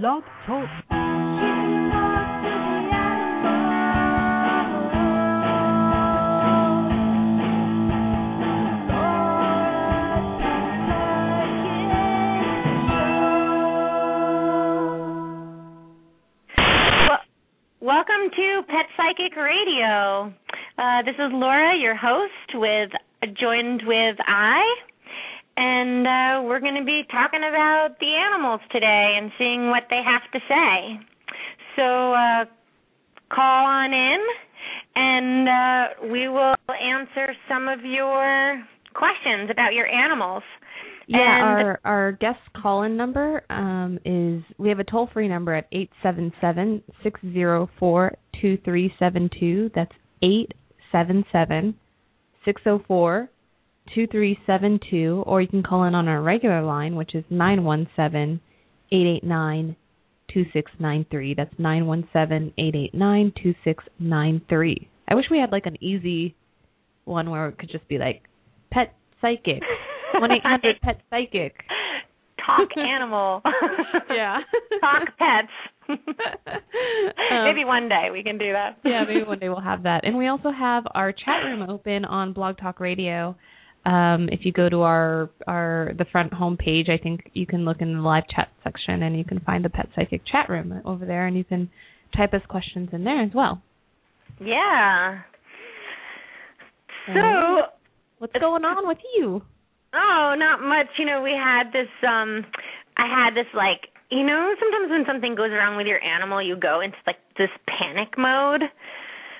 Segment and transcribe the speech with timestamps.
[0.00, 0.66] Blog Talk.
[17.82, 20.32] Welcome to Pet Psychic Radio.
[20.78, 22.88] Uh, this is Laura, your host, with
[23.38, 24.64] joined with Ai,
[25.56, 30.00] and uh, we're going to be talking about the animals today and seeing what they
[30.04, 31.00] have to say.
[31.76, 32.44] So uh,
[33.34, 34.20] call on in,
[34.94, 38.62] and uh, we will answer some of your
[38.94, 40.42] questions about your animals.
[41.08, 45.28] Yeah, And- our our guest call in number um, is we have a toll free
[45.28, 49.70] number at eight seven seven six zero four two three seven two.
[49.74, 50.52] That's eight
[50.92, 51.74] seven seven
[52.44, 53.28] six zero four
[53.94, 57.24] two three seven two, or you can call in on our regular line, which is
[57.30, 58.40] nine one seven
[58.90, 59.76] eight eight nine
[60.32, 61.34] two six nine three.
[61.34, 64.88] That's nine one seven eight eight nine two six nine three.
[65.08, 66.34] I wish we had like an easy
[67.04, 68.22] one where it could just be like
[68.70, 69.62] pet psychic
[70.14, 71.54] one eight hundred pet psychic.
[72.46, 73.40] Talk animal.
[74.10, 74.38] Yeah.
[74.80, 75.48] Talk pets.
[75.88, 78.78] Um, Maybe one day we can do that.
[78.84, 80.04] yeah, maybe one day we'll have that.
[80.04, 83.36] And we also have our chat room open on Blog Talk Radio.
[83.84, 87.64] Um, if you go to our our the front home page, I think you can
[87.64, 90.80] look in the live chat section and you can find the Pet Psychic chat room
[90.84, 91.68] over there, and you can
[92.16, 93.60] type us questions in there as well.
[94.40, 95.22] Yeah.
[97.06, 97.72] So,
[98.18, 99.42] What's going on with you?
[99.94, 100.86] oh, not much.
[100.98, 102.44] You know, we had this um
[102.96, 106.56] I had this like, you know, sometimes when something goes wrong with your animal, you
[106.56, 108.62] go into like this panic mode.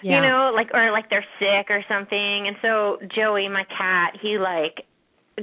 [0.03, 0.17] Yeah.
[0.17, 2.47] You know, like or like they're sick or something.
[2.49, 4.85] And so Joey, my cat, he like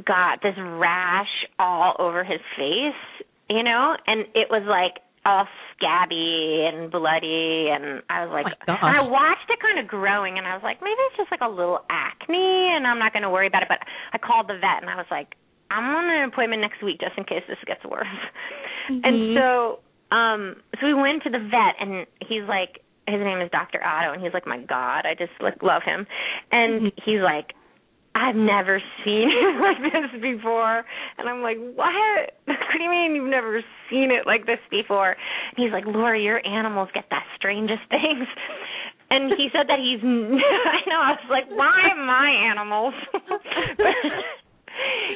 [0.05, 6.67] got this rash all over his face, you know, and it was like all scabby
[6.71, 10.47] and bloody and I was like Oh and I watched it kind of growing and
[10.47, 13.29] I was like maybe it's just like a little acne and I'm not going to
[13.29, 13.79] worry about it but
[14.13, 15.35] I called the vet and I was like
[15.71, 18.07] I'm on an appointment next week just in case this gets worse.
[18.89, 19.35] And Mhm.
[19.37, 19.79] so
[20.15, 22.79] um so we went to the vet and he's like
[23.11, 23.83] his name is Dr.
[23.83, 26.05] Otto and he's like my god, I just like love him.
[26.51, 26.93] And Mhm.
[27.05, 27.53] he's like
[28.15, 30.83] I've never seen it like this before.
[31.17, 32.33] And I'm like, what?
[32.69, 35.11] What do you mean you've never seen it like this before?
[35.11, 38.27] And he's like, Laura, your animals get the strangest things.
[39.11, 42.93] And he said that he's, I know, I was like, why my animals?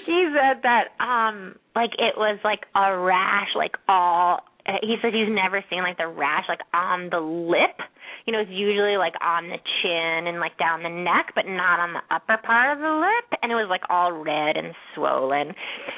[0.06, 4.40] he said that, um, like it was like a rash, like all,
[4.82, 7.82] he said he's never seen like the rash like on the lip
[8.26, 11.80] you know, it's usually like on the chin and like down the neck, but not
[11.80, 13.40] on the upper part of the lip.
[13.42, 15.54] And it was like all red and swollen.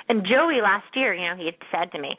[0.09, 2.17] And Joey last year, you know, he had said to me,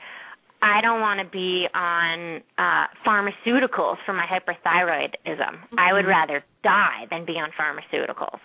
[0.63, 5.59] I don't want to be on uh pharmaceuticals for my hyperthyroidism.
[5.77, 6.09] I would Mhm.
[6.09, 8.41] rather die than be on pharmaceuticals.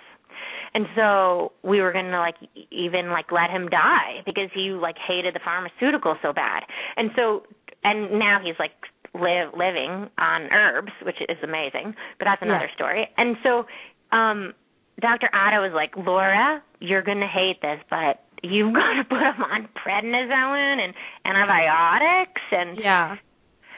[0.73, 2.35] And so we were going to like
[2.71, 6.63] even like let him die because he like hated the pharmaceutical so bad.
[6.95, 7.43] And so
[7.83, 8.71] and now he's like
[9.13, 12.75] live living on herbs, which is amazing, but that's another Yeah.
[12.75, 13.07] story.
[13.17, 13.65] And so
[14.11, 14.53] um
[15.01, 15.29] Dr.
[15.33, 19.41] Otto was like, "Laura, you're going to hate this, but you've got to put him
[19.43, 20.93] on prednisone and
[21.25, 23.15] antibiotics and Yeah.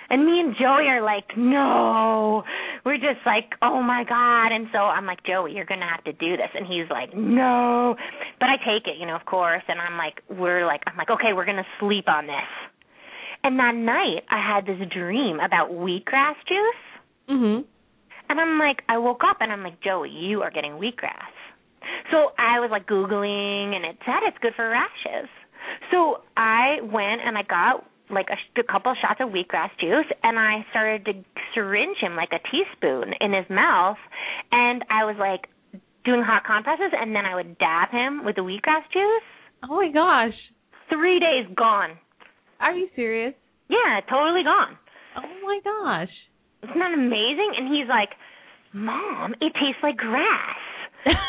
[0.09, 2.43] and me and Joey are like, no.
[2.85, 4.51] We're just like, oh my God.
[4.51, 6.49] And so I'm like, Joey, you're going to have to do this.
[6.53, 7.95] And he's like, no.
[8.39, 9.63] But I take it, you know, of course.
[9.69, 12.49] And I'm like, we're like, I'm like, okay, we're going to sleep on this.
[13.43, 16.83] And that night, I had this dream about wheatgrass juice.
[17.29, 17.65] Mhm.
[18.29, 21.33] And I'm like, I woke up and I'm like, Joey, you are getting wheatgrass.
[22.11, 25.29] So I was like Googling and it said it's good for rashes.
[25.91, 30.05] So I went and I got like a, a couple of shots of wheatgrass juice
[30.23, 31.13] and I started to
[31.53, 33.97] syringe him like a teaspoon in his mouth
[34.51, 35.47] and I was like
[36.05, 39.27] doing hot compresses and then I would dab him with the wheatgrass juice.
[39.69, 40.35] Oh my gosh.
[40.89, 41.97] Three days gone.
[42.63, 43.33] Are you serious?
[43.67, 44.77] Yeah, totally gone.
[45.19, 46.13] Oh my gosh.
[46.63, 47.51] Isn't that amazing?
[47.59, 48.09] And he's like,
[48.73, 50.57] Mom, it tastes like grass.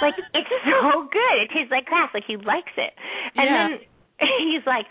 [0.00, 1.34] like it's so good.
[1.42, 2.10] It tastes like grass.
[2.14, 2.92] Like he likes it.
[3.36, 3.69] And Yeah.
[3.69, 3.70] then
[4.46, 4.86] he's like,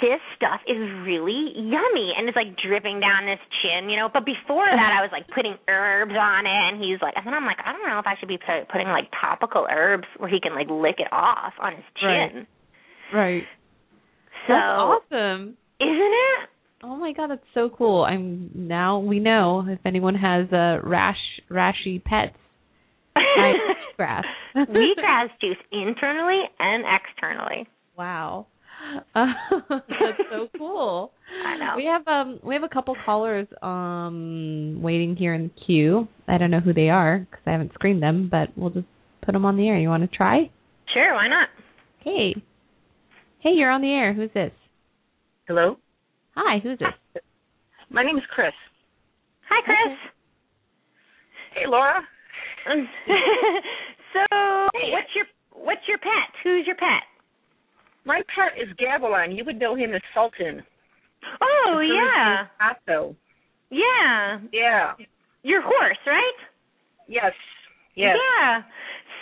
[0.00, 4.06] this stuff is really yummy, and it's like dripping down his chin, you know.
[4.06, 7.34] But before that, I was like putting herbs on it, and he's like, and then
[7.34, 10.38] I'm like, I don't know if I should be putting like topical herbs where he
[10.38, 12.46] can like lick it off on his chin.
[13.12, 13.42] Right.
[14.46, 15.56] So That's awesome.
[15.80, 16.48] Isn't it?
[16.82, 18.04] Oh my god, that's so cool.
[18.04, 21.16] I'm now we know if anyone has uh rash
[21.50, 22.36] rashy pets.
[23.14, 23.54] Try
[23.98, 24.22] wheatgrass.
[25.40, 27.66] Juice internally and externally.
[27.96, 28.46] Wow.
[29.14, 29.26] Uh,
[29.70, 31.10] that's so cool.
[31.44, 31.74] I know.
[31.76, 36.06] We have um we have a couple callers um waiting here in the queue.
[36.28, 38.86] I don't know who they are because I haven't screened them, but we'll just
[39.24, 39.78] put them on the air.
[39.78, 40.50] You want to try?
[40.94, 41.48] Sure, why not?
[42.04, 42.34] Hey,
[43.40, 44.14] hey, you're on the air.
[44.14, 44.52] Who's this?
[45.48, 45.78] Hello?
[46.36, 47.22] Hi, who's this?
[47.88, 48.52] My name is Chris.
[49.48, 49.96] Hi, Chris.
[51.54, 52.02] Hey, Laura.
[54.12, 54.20] so,
[54.92, 55.24] what's your
[55.54, 56.28] what's your pet?
[56.44, 57.00] Who's your pet?
[58.04, 59.34] My pet is Gavilan.
[59.34, 60.62] You would know him as Sultan.
[61.40, 63.16] Oh yeah, Paso.
[63.70, 64.40] yeah.
[64.52, 64.92] Yeah.
[65.44, 66.38] Your horse, right?
[67.08, 67.32] Yes.
[67.96, 68.16] Yes.
[68.20, 68.60] Yeah.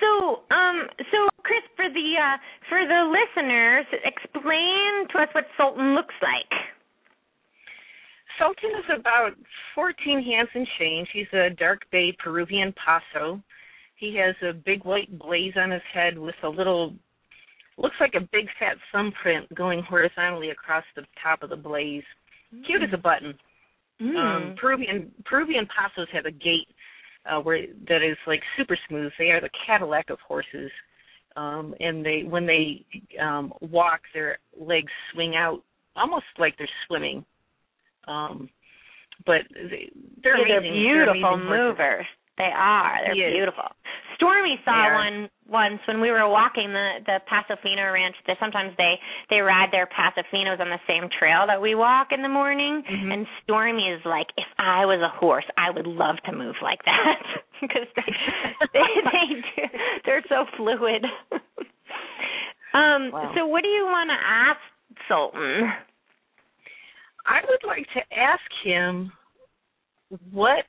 [0.00, 1.35] So, um, so Chris, for the
[2.16, 2.36] uh,
[2.68, 6.60] for the listeners, explain to us what Sultan looks like.
[8.38, 9.32] Sultan is about
[9.74, 11.08] 14 hands and change.
[11.12, 13.40] He's a dark bay Peruvian Paso.
[13.96, 16.92] He has a big white blaze on his head with a little,
[17.78, 22.04] looks like a big fat thumbprint going horizontally across the top of the blaze.
[22.66, 23.34] Cute as a button.
[24.00, 24.16] Mm.
[24.16, 26.68] Um, Peruvian Peruvian Pasos have a gait
[27.24, 29.10] uh, where that is like super smooth.
[29.18, 30.70] They are the Cadillac of horses,
[31.36, 32.84] um, and they when they
[33.20, 35.62] um, walk, their legs swing out
[35.94, 37.24] almost like they're swimming.
[38.08, 38.48] Um,
[39.24, 39.90] but they,
[40.22, 40.82] they're Yeah, they're amazing.
[40.82, 42.06] beautiful they're amazing movers.
[42.38, 42.98] They are.
[43.04, 43.32] They're Yes.
[43.32, 43.64] beautiful.
[44.16, 48.16] Stormy saw They one once when we were walking the the Pasofino Ranch.
[48.26, 48.98] That sometimes they
[49.30, 52.82] they ride their Pasofinos on the same trail that we walk in the morning.
[52.82, 53.12] Mhm.
[53.12, 56.82] And Stormy is like, if I was a horse, I would love to move like
[56.84, 57.22] that
[57.60, 58.02] because they,
[58.72, 59.78] they they do.
[60.04, 61.04] They're so fluid.
[62.74, 63.10] um.
[63.12, 63.32] Wow.
[63.34, 64.60] So what do you want to ask
[65.08, 65.72] Sultan?
[67.26, 69.12] I would like to ask him
[70.30, 70.64] what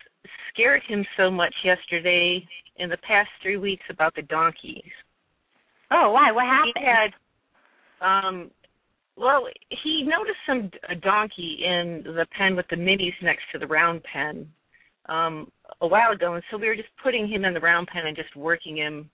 [0.57, 2.43] scared him so much yesterday
[2.77, 4.83] in the past three weeks about the donkeys.
[5.91, 6.31] Oh, why?
[6.31, 6.73] What happened?
[6.75, 7.11] He had,
[8.01, 8.51] um,
[9.15, 9.47] well,
[9.83, 14.01] he noticed some a donkey in the pen with the minis next to the round
[14.03, 14.47] pen
[15.07, 15.51] um,
[15.81, 18.15] a while ago, and so we were just putting him in the round pen and
[18.15, 19.09] just working him,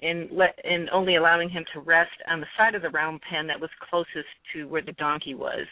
[0.00, 3.46] and let and only allowing him to rest on the side of the round pen
[3.46, 5.66] that was closest to where the donkey was.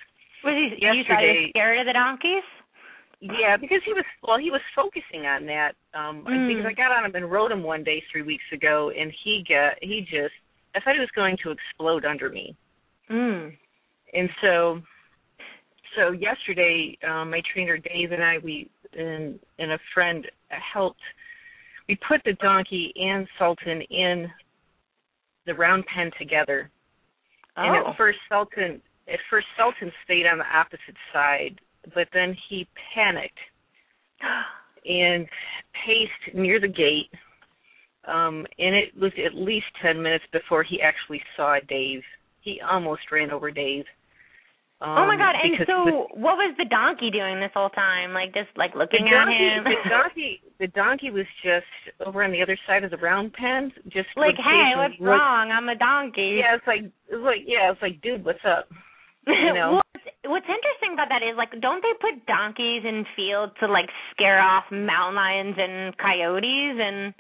[0.45, 0.77] Was he?
[0.79, 2.45] You thought he was Yesterday- scared of the donkeys?
[3.21, 5.73] Yeah, because he was well, he was focusing on that.
[5.95, 6.49] Um Mm.
[6.49, 9.45] because I got on him and rode him one day three weeks ago and he
[9.49, 10.35] got he just
[10.75, 12.57] I thought he was going to explode under me.
[13.11, 13.57] Mm.
[14.15, 14.81] And so
[15.97, 20.27] so yesterday, um my trainer Dave and I we and and a friend
[20.73, 21.01] helped
[21.89, 24.31] we put the donkey and Sultan in
[25.47, 26.71] the round pen together.
[27.57, 27.63] Oh.
[27.63, 27.91] And Oh.
[27.91, 31.61] at first Sultan at first Sultan stayed on the opposite side,
[31.95, 33.39] but then he panicked
[34.85, 35.27] and
[35.87, 37.11] paced near the gate.
[38.07, 42.03] Um, and it was at least 10 minutes before he actually saw Dave.
[42.41, 43.85] He almost ran over Dave.
[44.81, 45.37] Um, oh my god!
[45.37, 48.15] And so, the, what was the donkey doing this whole time?
[48.15, 49.65] Like just like the looking at him?
[49.65, 51.69] the donkey, the donkey was just
[52.01, 55.53] over on the other side of the round pen, just like, hey, what's wrong?
[55.53, 56.41] I'm a donkey.
[56.41, 58.69] Yeah, it's like it's like yeah, it's like dude, what's up?
[59.29, 59.83] You know.
[60.25, 64.41] What's, interesting about that is like, don't they put donkeys in fields to like scare
[64.41, 67.15] off mountain lions and coyotes and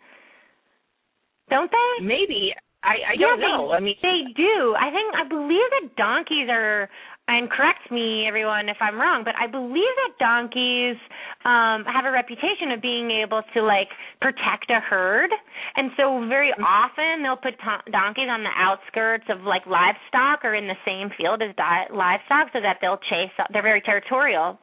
[1.49, 2.05] don't they?
[2.05, 3.69] Maybe I I Yeah, don't know.
[3.70, 4.75] They, I mean, they do.
[4.79, 6.88] I think I believe that donkeys are.
[7.31, 10.99] And correct me, everyone, if I'm wrong, but I believe that donkeys
[11.47, 13.87] um have a reputation of being able to like
[14.21, 15.31] protect a herd,
[15.76, 20.59] and so very often they'll put to- donkeys on the outskirts of like livestock or
[20.59, 23.31] in the same field as di- livestock, so that they'll chase.
[23.54, 24.59] They're very territorial.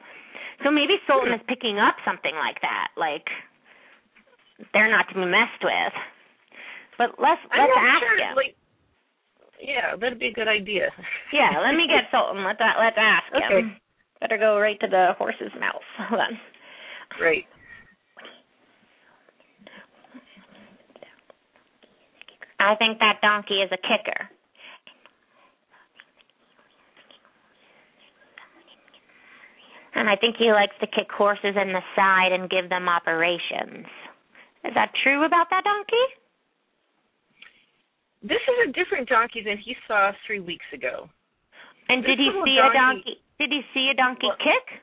[0.62, 3.24] So maybe Sultan is picking up something like that, like
[4.76, 5.94] they're not to be messed with.
[7.00, 8.18] But let's I'm let's not ask sure.
[8.20, 8.36] him.
[8.36, 8.56] Like,
[9.60, 10.90] yeah, that'd be a good idea.
[11.32, 12.44] Yeah, let me get Sultan.
[12.44, 13.60] Let that let's ask Okay.
[13.60, 13.76] him.
[14.20, 15.82] Better go right to the horse's mouth.
[16.08, 16.38] Hold on.
[17.20, 17.44] Right.
[22.60, 24.28] I think that donkey is a kicker.
[29.94, 33.86] And I think he likes to kick horses in the side and give them operations.
[34.64, 36.06] Is that true about that donkey?
[38.78, 41.08] This is a different donkey than he saw three weeks ago.
[41.88, 43.20] And This did he see a donkey- donkey?
[43.38, 44.82] Did he see a donkey Well- kick?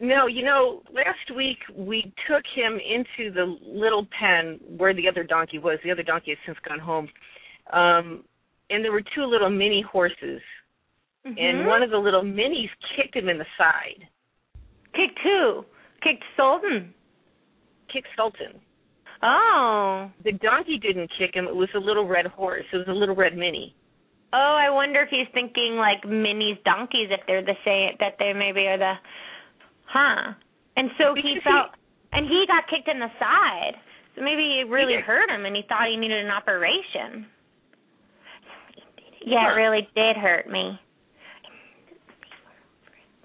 [0.00, 5.22] No, you know, last week we took him into the little pen where the other
[5.24, 5.78] donkey was.
[5.82, 7.08] The other donkey has since gone home.
[7.72, 8.24] Um
[8.70, 10.40] and there were two little mini horses.
[11.24, 11.38] Mhm.
[11.38, 14.06] And one of the little minis kicked him in the side.
[14.92, 15.64] kicked who?
[16.00, 16.92] Kicked Sultan.
[17.88, 18.60] Kicked Sultan.
[19.22, 20.10] Oh.
[20.24, 22.64] The donkey didn't kick him, it was a little red horse.
[22.72, 23.74] It was a little red mini.
[24.32, 28.32] oh, I wonder if he's thinking like Minnie's donkeys if they're the same that they
[28.32, 28.94] maybe are the
[29.86, 30.32] huh.
[30.76, 31.74] And so he felt
[32.12, 33.74] and he got kicked in the side.
[34.16, 37.26] So maybe it really hurt him and he thought he needed an operation.
[39.24, 40.78] Yeah, it really did hurt me.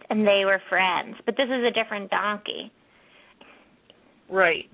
[0.10, 1.16] And they were friends.
[1.26, 2.72] But this is a different donkey.
[4.30, 4.66] Right.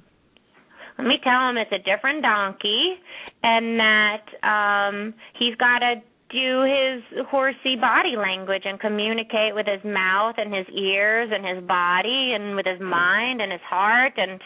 [1.02, 2.94] Let me tell him it's a different donkey
[3.42, 5.96] and that um he's got to
[6.30, 11.68] do his horsey body language and communicate with his mouth and his ears and his
[11.68, 14.40] body and with his mind and his heart and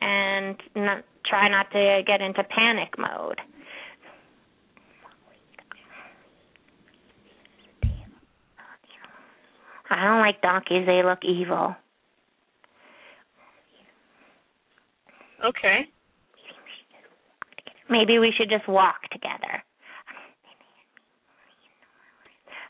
[0.00, 3.40] and not, try not to get into panic mode.
[9.90, 10.86] I don't like donkeys.
[10.86, 11.74] They look evil.
[15.44, 15.86] Okay.
[17.88, 19.62] Maybe we should just walk together.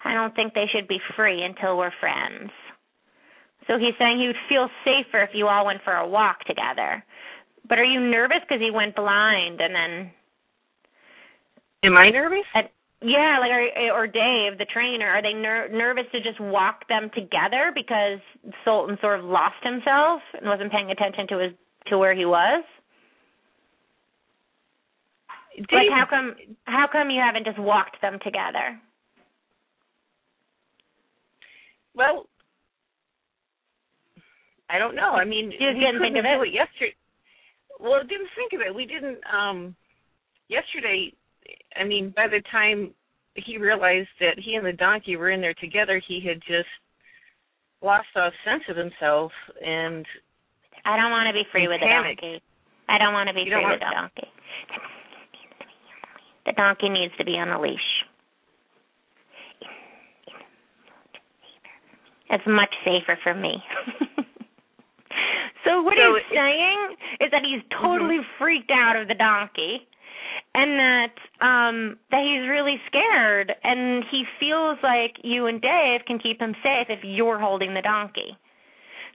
[0.05, 2.51] I don't think they should be free until we're friends.
[3.67, 7.03] So he's saying he would feel safer if you all went for a walk together.
[7.69, 10.11] But are you nervous because he went blind and then
[11.83, 12.47] Am I nervous?
[12.55, 12.69] and
[13.03, 17.11] yeah, like or, or Dave, the trainer, are they ner- nervous to just walk them
[17.15, 18.19] together because
[18.65, 21.53] Sultan sort of lost himself and wasn't paying attention to his
[21.89, 22.65] to where he was?
[25.57, 26.35] Dave, Like how come
[26.65, 28.79] how come you haven't just walked them together?
[31.95, 32.27] Well,
[34.69, 35.13] I don't know.
[35.13, 36.95] I mean, You we didn't think of do it yesterday.
[37.81, 38.75] Well, didn't think of it.
[38.75, 39.19] We didn't.
[39.33, 39.75] um
[40.49, 41.13] Yesterday,
[41.75, 42.95] I mean, by the time
[43.35, 46.69] he realized that he and the donkey were in there together, he had just
[47.83, 49.33] lost all sense of himself,
[49.65, 50.07] and
[50.85, 52.23] I don't want to be free with panicked.
[52.23, 52.43] a donkey.
[52.89, 54.29] I don't want to be You free with a donkey.
[56.47, 58.05] The donkey needs to be on a leash.
[62.31, 63.63] It's much safer for me.
[65.65, 69.87] so what So he's saying is that he's totally freaked out of the donkey
[70.55, 76.19] and that um that he's really scared and he feels like you and Dave can
[76.19, 78.37] keep him safe if you're holding the donkey.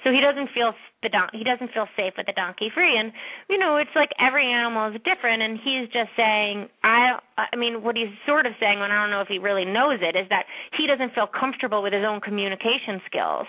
[0.03, 3.11] So he doesn't feel the don- he doesn't feel safe with the donkey free and
[3.49, 7.81] you know it's like every animal is different and he's just saying I I mean
[7.83, 10.27] what he's sort of saying and I don't know if he really knows it is
[10.29, 10.45] that
[10.77, 13.47] he doesn't feel comfortable with his own communication skills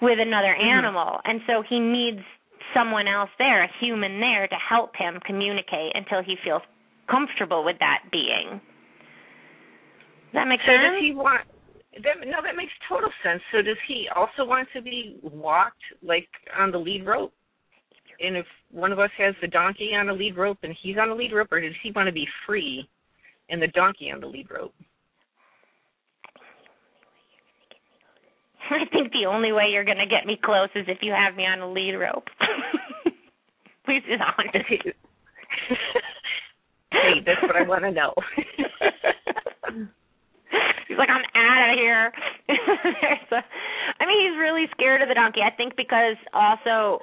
[0.00, 0.66] with another Mhm.
[0.78, 2.22] animal and so he needs
[2.74, 6.62] someone else there a human there to help him communicate until he feels
[7.08, 8.60] comfortable with that being.
[10.32, 10.82] Does that make so sense?
[10.94, 11.42] does he want?
[11.94, 13.42] That, no, that makes total sense.
[13.52, 17.32] So does he also want to be walked like on the lead rope?
[18.20, 21.10] And if one of us has the donkey on the lead rope and he's on
[21.10, 22.88] the lead rope, or does he want to be free
[23.50, 24.74] and the donkey on the lead rope?
[28.70, 31.34] I think the only way you're going to get me close is if you have
[31.34, 32.28] me on a lead rope.
[33.84, 34.56] Please be honest.
[36.92, 38.14] hey, that's what I want to know.
[40.92, 42.12] He's like, I'm out of here.
[42.52, 45.40] I mean, he's really scared of the donkey.
[45.40, 47.00] I think because also,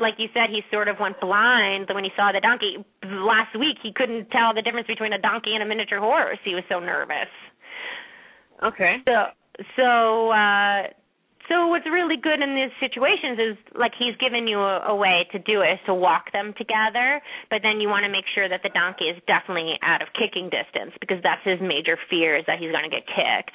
[0.00, 2.80] like you said, he sort of went blind when he saw the donkey.
[3.04, 6.38] Last week, he couldn't tell the difference between a donkey and a miniature horse.
[6.44, 7.28] He was so nervous.
[8.64, 9.04] okay.
[9.04, 9.36] So
[9.76, 10.88] so uh
[11.50, 15.26] so what's really good in these situations is like he's given you a, a way
[15.32, 18.48] to do it is to walk them together, but then you want to make sure
[18.48, 22.44] that the donkey is definitely out of kicking distance because that's his major fear is
[22.46, 23.50] that he's going to get kicked.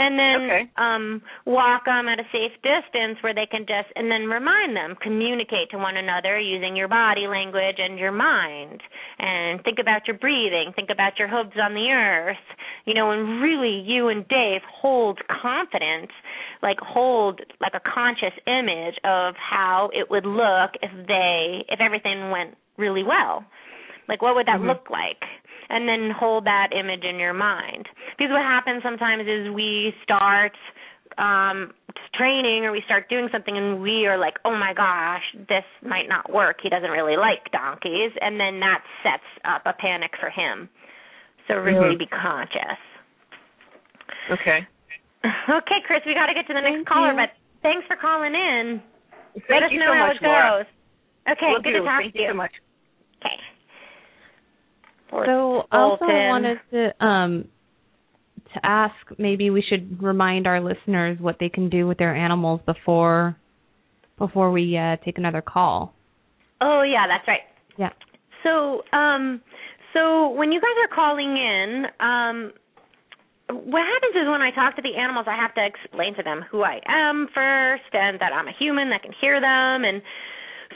[0.00, 0.62] And then Okay.
[0.78, 4.96] um walk them at a safe distance where they can just and then remind them
[5.02, 8.80] communicate to one another using your body language and your mind
[9.18, 12.40] and think about your breathing think about your hooves on the earth
[12.86, 16.12] you know and really you and Dave hold confidence
[16.62, 22.30] like hold like a conscious image of how it would look if they if everything
[22.30, 23.44] went really well.
[24.08, 24.66] Like what would that Mhm.
[24.66, 25.24] look like?
[25.68, 27.88] And then hold that image in your mind.
[28.18, 30.52] Because what happens sometimes is we start
[31.18, 31.72] um
[32.14, 36.08] training or we start doing something and we are like oh my gosh this might
[36.08, 36.60] not work.
[36.62, 38.12] He doesn't really like donkeys.
[38.20, 40.68] And then that sets up a panic for him.
[41.48, 41.98] So really Mhm.
[41.98, 42.78] be conscious.
[44.30, 44.66] Okay.
[45.24, 47.16] Okay chris we got to get to the next Thank caller you.
[47.20, 47.30] but
[47.62, 48.80] thanks for calling in
[49.34, 50.64] Thank let us you know so how much, it Laura.
[50.64, 50.68] goes
[51.36, 51.78] okay Will good do.
[51.80, 52.54] to talk Thank to you Thank you so much.
[53.20, 53.36] okay
[55.26, 56.28] So also Bolton.
[56.28, 57.44] wanted to um
[58.54, 62.60] to ask maybe we should remind our listeners what they can do with their animals
[62.66, 63.36] before
[64.18, 65.94] before we uh take another call.
[66.60, 67.40] oh yeah that's right
[67.78, 67.90] Yeah.
[68.42, 69.42] So, um,
[69.92, 72.52] so when you guys are calling in, um,
[73.52, 76.44] what happens is when I talk to the animals, I have to explain to them
[76.50, 80.02] who I am first, and that I'm a human that can hear them, and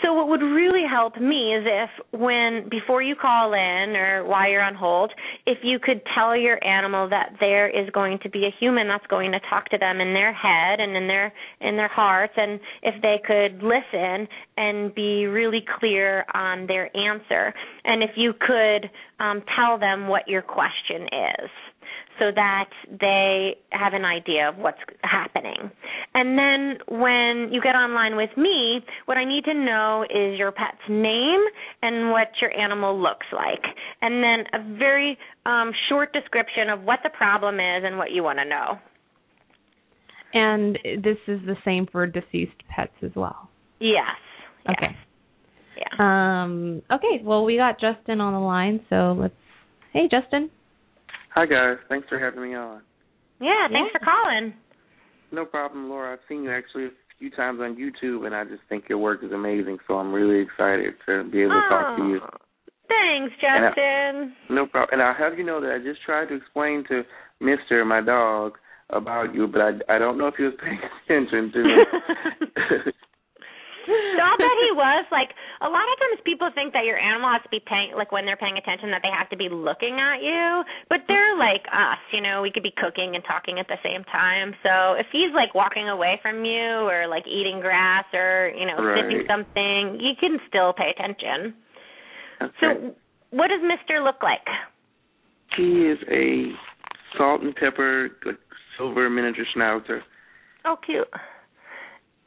[0.03, 4.51] so what would really help me is if when before you call in or while
[4.51, 5.13] you're on hold,
[5.47, 9.07] if you could tell your animal that there is going to be a human that's
[9.07, 12.59] going to talk to them in their head and in their in their hearts and
[12.83, 14.27] if they could listen
[14.57, 17.55] and be really clear on their answer.
[17.85, 18.91] And if you could
[19.21, 21.51] um tell them what your question is
[22.19, 25.71] so that they have an idea of what's happening.
[26.15, 30.53] And then when you get online with me, what I need to know is your
[30.53, 31.41] pet's name
[31.83, 33.63] and what your animal looks like.
[34.01, 38.23] And then a very um, short description of what the problem is and what you
[38.23, 38.79] want to know.
[40.35, 43.49] And this is the same for deceased pets as well.
[43.81, 44.03] Yes.
[44.67, 44.77] yes.
[44.77, 44.97] Okay.
[45.77, 46.43] Yeah.
[46.43, 49.35] Um okay, well we got Justin on the line, so let's
[49.93, 50.51] Hey Justin.
[51.35, 52.83] Hi guys, thanks for having me on.
[53.41, 53.99] Yeah, thanks Yeah.
[53.99, 54.55] for calling.
[55.33, 56.13] No problem, Laura.
[56.13, 59.25] I've seen you actually a few times on YouTube, and I just think your work
[59.25, 59.79] is amazing.
[59.89, 62.21] So I'm really excited to be able to talk to you.
[62.23, 62.29] Oh,
[62.87, 64.37] Thanks, And I- Justin.
[64.49, 64.91] No problem.
[64.93, 67.05] And I'll have you know that I just tried to explain to
[67.41, 68.59] Mister, my dog,
[68.91, 71.85] about you, but I I don't know if he was paying attention to me.
[73.87, 75.05] So I'll bet he was.
[75.13, 78.13] Like a lot of times, people think that your animal has to be paying, like
[78.13, 80.65] when they're paying attention, that they have to be looking at you.
[80.89, 82.43] But they're like us, you know.
[82.43, 84.55] We could be cooking and talking at the same time.
[84.63, 88.77] So if he's like walking away from you, or like eating grass, or you know,
[88.81, 89.31] sniffing Right.
[89.31, 91.55] something, you can still pay attention.
[92.43, 92.53] Okay.
[92.61, 92.95] So,
[93.31, 94.47] what does Mister look like?
[95.57, 96.53] he is a
[97.17, 98.39] salt and pepper like,
[98.77, 100.01] silver miniature schnauzer.
[100.65, 101.07] Oh, cute.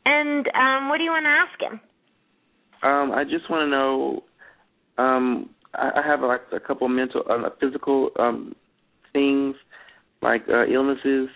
[0.07, 1.81] And um, what do you want to ask him?
[2.81, 4.23] Um, I just want to know.
[4.97, 8.55] Um, I, I have like a couple mental, uh, physical um,
[9.11, 9.55] things,
[10.21, 11.27] like uh, illnesses.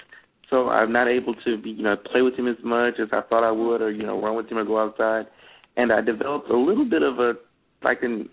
[0.49, 3.21] So I'm not able to be, you know, play with him as much as I
[3.29, 5.25] thought I would, or you know, run with him or go outside.
[5.75, 7.33] And I developed a little bit of a,
[7.83, 8.29] like an,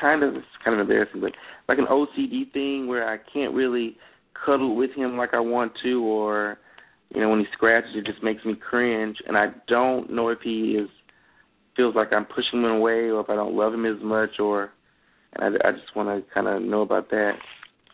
[0.00, 1.32] kind of, it's kind of embarrassing, but
[1.68, 3.96] like an OCD thing where I can't really
[4.46, 6.58] cuddle with him like I want to, or
[7.14, 10.38] you know, when he scratches, it just makes me cringe, and I don't know if
[10.42, 10.88] he is
[11.76, 14.70] feels like I'm pushing him away, or if I don't love him as much, or
[15.34, 17.32] and I, I just want to kind of know about that.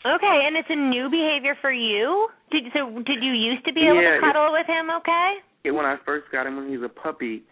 [0.04, 2.28] Okay, and it's a new behavior for you.
[2.50, 2.90] Did so?
[3.04, 4.88] Did you used to be able Yeah, to cuddle with him?
[4.98, 5.34] Okay.
[5.64, 7.42] Yeah, When I first got him, when he was a puppy,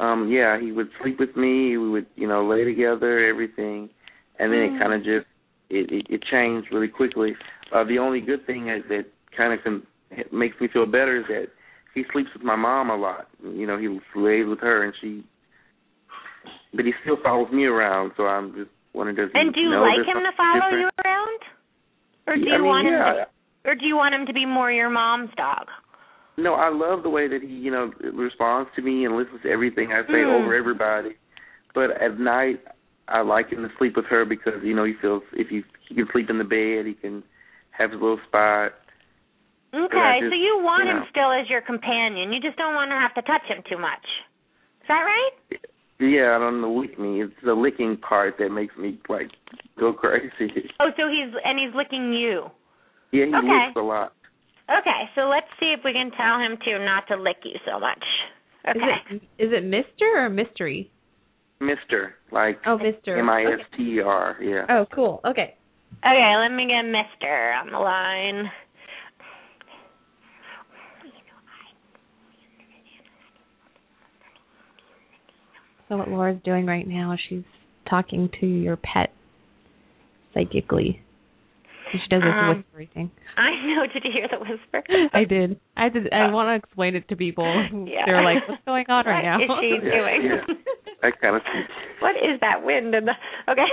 [0.00, 1.76] um, yeah, he would sleep with me.
[1.76, 3.90] We would, you know, lay together, everything,
[4.38, 4.76] and then Mm.
[4.76, 5.26] it kind of just
[5.68, 7.36] it, it it changed really quickly.
[7.72, 9.04] Uh, the only good thing that, that
[9.36, 9.82] kind of can, it
[10.32, 11.46] makes me feel better is that
[11.94, 13.28] he sleeps with my mom a lot.
[13.42, 15.24] You know, he lays with her, and she,
[16.74, 18.12] but he still follows me around.
[18.16, 20.80] So I'm just wondering, does he And do you like him to follow different?
[20.80, 21.40] you around,
[22.26, 24.32] or do Yeah, you I mean, want him to, or do you want him to
[24.32, 25.66] be more your mom's dog?
[26.38, 29.50] No, I love the way that he, you know, responds to me and listens to
[29.50, 30.40] everything I say Mm.
[30.40, 31.16] over everybody.
[31.74, 32.60] But at night,
[33.08, 35.94] I like him to sleep with her because you know he feels if he he
[35.94, 37.22] can sleep in the bed, he can
[37.72, 38.72] have his little spot.
[39.72, 42.32] Okay, just, so you want you him still as your companion.
[42.32, 44.02] You just don't want to have to touch him too much.
[44.82, 45.60] Is that right?
[46.00, 47.22] Yeah, I don't know, lick me.
[47.22, 49.30] It's the licking part that makes me like
[49.78, 50.70] go crazy.
[50.80, 52.50] Oh, so he's and he's licking you.
[53.12, 53.46] Yeah, he Okay.
[53.46, 54.12] licks a lot.
[54.70, 57.78] Okay, so let's see if we can tell him to not to lick you so
[57.78, 58.02] much.
[58.68, 58.78] Okay.
[58.78, 60.90] Is it is it Mister or Mystery?
[61.60, 63.18] Mister, like Oh, Mister.
[63.18, 64.36] M I S T E R.
[64.42, 64.66] Yeah.
[64.68, 65.20] Oh, cool.
[65.24, 65.54] Okay.
[65.98, 68.50] Okay, let me get Mister on the line.
[75.90, 77.42] So what Laura's doing right now is she's
[77.90, 79.10] talking to your pet
[80.32, 81.02] psychically.
[81.92, 83.10] She does this Um, whispery thing.
[83.36, 83.84] I know.
[83.92, 84.84] Did you hear the whisper?
[85.12, 85.58] I did.
[85.76, 86.12] I did.
[86.12, 87.44] I want to explain it to people.
[87.84, 88.06] Yeah.
[88.06, 90.22] They're like, "What's going on right now?" What is she Yeah, doing?
[90.22, 90.54] yeah.
[91.02, 91.64] That kind of thing.
[91.98, 93.14] what is that wind in the
[93.50, 93.64] okay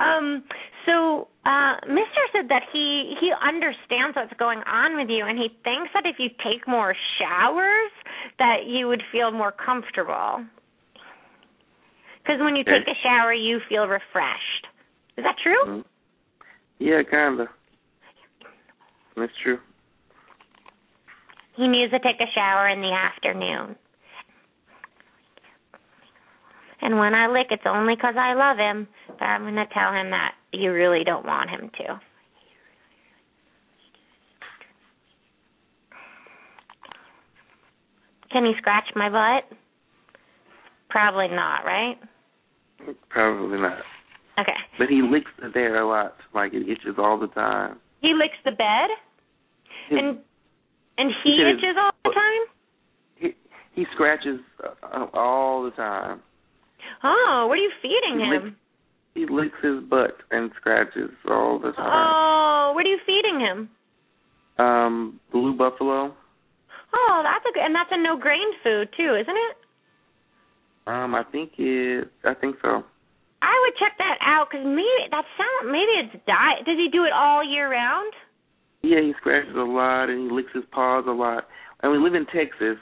[0.00, 0.42] um
[0.86, 5.48] so uh mister said that he he understands what's going on with you and he
[5.62, 7.92] thinks that if you take more showers
[8.40, 10.42] that you would feel more comfortable
[12.28, 14.66] because when you take a shower you feel refreshed
[15.16, 15.84] is that true Mhm.
[16.78, 17.48] Yeah, kind of.
[19.16, 19.58] That's true.
[21.56, 23.76] he needs to take a shower in the afternoon
[26.80, 28.86] and when I lick, it's only 'cause I love him.
[29.08, 32.00] But I'm going to tell him that you really don't want him to.
[38.30, 39.50] Can he scratch my butt?
[40.88, 41.98] Probably not, right?
[43.10, 43.78] Probably not.
[44.38, 44.52] Okay.
[44.78, 46.14] But he licks the there a lot.
[46.34, 47.78] Like it itches all the time.
[48.00, 48.90] He licks the bed?
[49.88, 50.18] His, and
[50.98, 52.44] and he, he itches all the time.
[53.16, 53.34] he
[53.74, 56.20] he scratches uh, all the time.
[57.02, 58.56] Oh, what are you feeding He him?
[59.14, 61.90] He licks his butt and scratches all the time.
[61.90, 63.68] Oh, what are you feeding him?
[64.58, 66.14] Um, blue buffalo.
[66.94, 69.56] Oh, that's a good, and that's a no grain food too, isn't it?
[70.88, 72.08] Um, I think it.
[72.24, 72.82] I think so.
[73.42, 76.64] I would check that out because maybe that sound maybe it's diet.
[76.64, 78.12] Does he do it all year round?
[78.82, 81.44] Yeah, he scratches a lot and he licks his paws a lot.
[81.82, 82.80] And we live in Texas,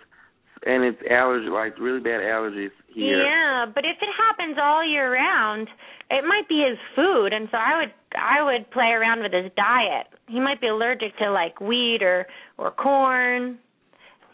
[0.65, 3.21] and it's allergy, like really bad allergies here.
[3.21, 5.69] Yeah, but if it happens all year round,
[6.09, 9.51] it might be his food, and so I would I would play around with his
[9.57, 10.07] diet.
[10.29, 13.59] He might be allergic to like wheat or or corn.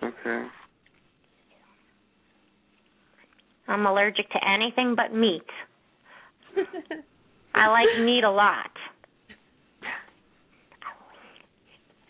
[0.03, 0.47] Okay.
[3.69, 5.43] I'm allergic to anything but meat.
[7.55, 8.71] I like meat a lot.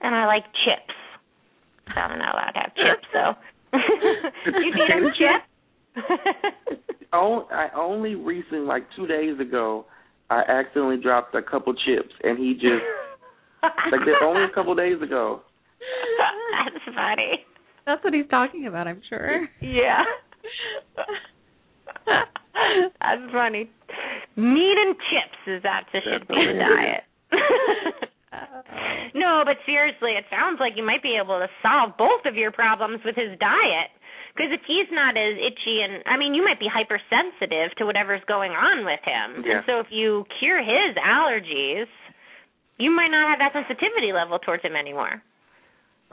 [0.00, 0.94] And I like chips.
[1.88, 3.34] I'm not allowed to have chips though.
[4.58, 6.82] you feed him chips?
[7.14, 9.84] Oh, I only recently, like two days ago,
[10.30, 12.82] I accidentally dropped a couple chips, and he just
[13.62, 15.42] like that only a couple days ago.
[16.18, 17.44] That's funny.
[17.84, 19.46] That's what he's talking about, I'm sure.
[19.60, 20.02] Yeah.
[23.00, 23.70] That's funny.
[24.36, 27.04] Meat and chips is That's be the hilarious.
[27.32, 28.10] diet.
[29.14, 32.50] no, but seriously, it sounds like you might be able to solve both of your
[32.52, 33.92] problems with his diet.
[34.34, 38.24] Because if he's not as itchy and I mean, you might be hypersensitive to whatever's
[38.26, 39.44] going on with him.
[39.44, 39.60] Yeah.
[39.60, 41.84] And so if you cure his allergies,
[42.78, 45.20] you might not have that sensitivity level towards him anymore.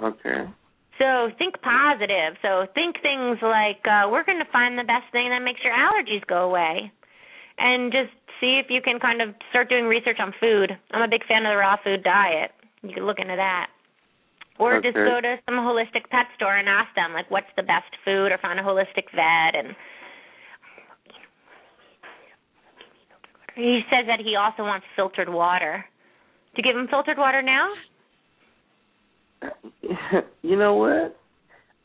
[0.03, 0.51] Okay.
[0.99, 2.35] So think positive.
[2.41, 5.73] So think things like uh, we're going to find the best thing that makes your
[5.73, 6.91] allergies go away,
[7.57, 10.77] and just see if you can kind of start doing research on food.
[10.91, 12.51] I'm a big fan of the raw food diet.
[12.83, 13.67] You could look into that,
[14.59, 17.91] or just go to some holistic pet store and ask them like what's the best
[18.03, 19.55] food, or find a holistic vet.
[19.55, 19.75] And
[23.55, 25.85] he says that he also wants filtered water.
[26.55, 27.71] To give him filtered water now?
[30.41, 31.15] you know what?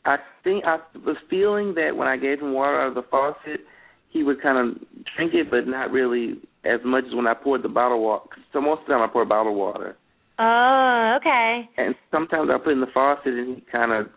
[0.05, 3.61] I think I was feeling that when I gave him water out of the faucet,
[4.09, 4.77] he would kind of
[5.15, 8.29] drink it, but not really as much as when I poured the bottle water.
[8.53, 9.95] So most of the time I pour bottled water,
[10.37, 11.69] Oh, okay.
[11.77, 14.07] and sometimes I put in the faucet, and he kind of.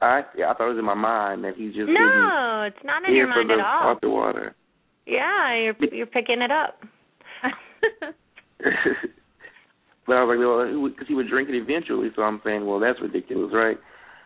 [0.00, 3.14] I I thought it was in my mind that he just No, it's not in
[3.14, 3.96] your mind at all.
[4.02, 4.54] water.
[5.06, 6.80] Yeah, you're you're picking it up.
[10.06, 12.80] but I was like, well, because he would drink it eventually, so I'm saying, well,
[12.80, 13.78] that's ridiculous, right?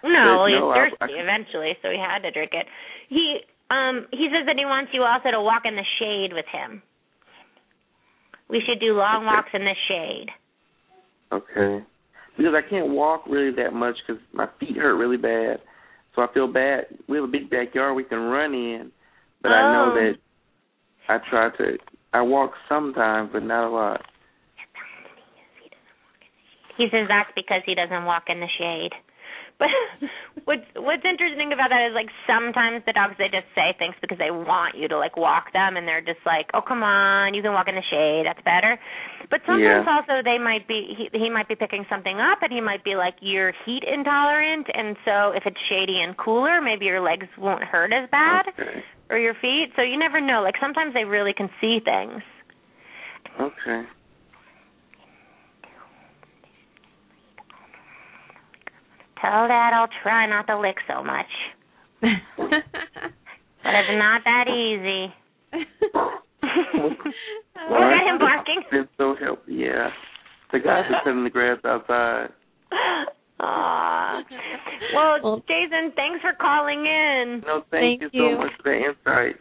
[0.03, 2.67] No, But he's no, thirsty I- eventually, so he had to drink it.
[3.09, 6.47] He um he says that he wants you also to walk in the shade with
[6.53, 6.83] him.
[8.49, 9.27] We should do long Okay.
[9.27, 10.29] walks in the shade.
[11.33, 11.85] Okay.
[12.37, 15.59] Because I can't walk really that much because my feet hurt really bad.
[16.15, 16.87] So I feel bad.
[17.09, 18.93] We have a big backyard we can run in,
[19.43, 19.95] but I know Oh.
[19.95, 20.13] that
[21.09, 21.79] I try to.
[22.13, 24.03] I walk sometimes, but not a lot.
[26.77, 28.93] He says that's because he doesn't walk in the shade.
[29.59, 29.69] But
[30.45, 34.19] what's what's interesting about that is like sometimes the dogs they just say things because
[34.19, 37.41] they want you to like walk them and they're just like, Oh come on, you
[37.41, 38.79] can walk in the shade, that's better.
[39.31, 39.97] But sometimes Yeah.
[39.97, 42.97] also they might be he he might be picking something up and he might be
[42.97, 47.65] like you're heat intolerant and so if it's shady and cooler, maybe your legs won't
[47.65, 48.85] hurt as bad Okay.
[49.09, 49.73] or your feet.
[49.77, 50.43] So you never know.
[50.43, 52.23] Like sometimes they really can see things.
[53.41, 53.83] Okay.
[59.21, 61.27] Tell dad I'll try not to lick so much.
[62.01, 65.13] But it's not that easy.
[67.69, 68.63] Well, Was that him barking?
[68.71, 69.53] Been so helpful.
[69.53, 69.89] Yeah.
[70.53, 72.29] The guys are cutting the grass outside.
[73.41, 74.23] Aw.
[74.95, 77.43] Well, Well- Jason, thanks for calling in.
[77.47, 78.31] No, thank, Thank you you.
[78.33, 79.37] so much for the insight.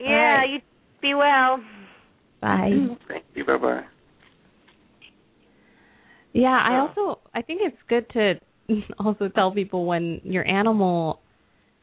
[0.00, 0.50] Yeah, right.
[0.50, 0.58] you
[1.00, 1.58] be well.
[2.40, 2.96] Bye.
[3.08, 3.44] Thank you.
[3.44, 3.84] Bye bye.
[6.32, 8.34] Yeah, I also I think it's good to
[8.98, 11.20] also tell people when your animal,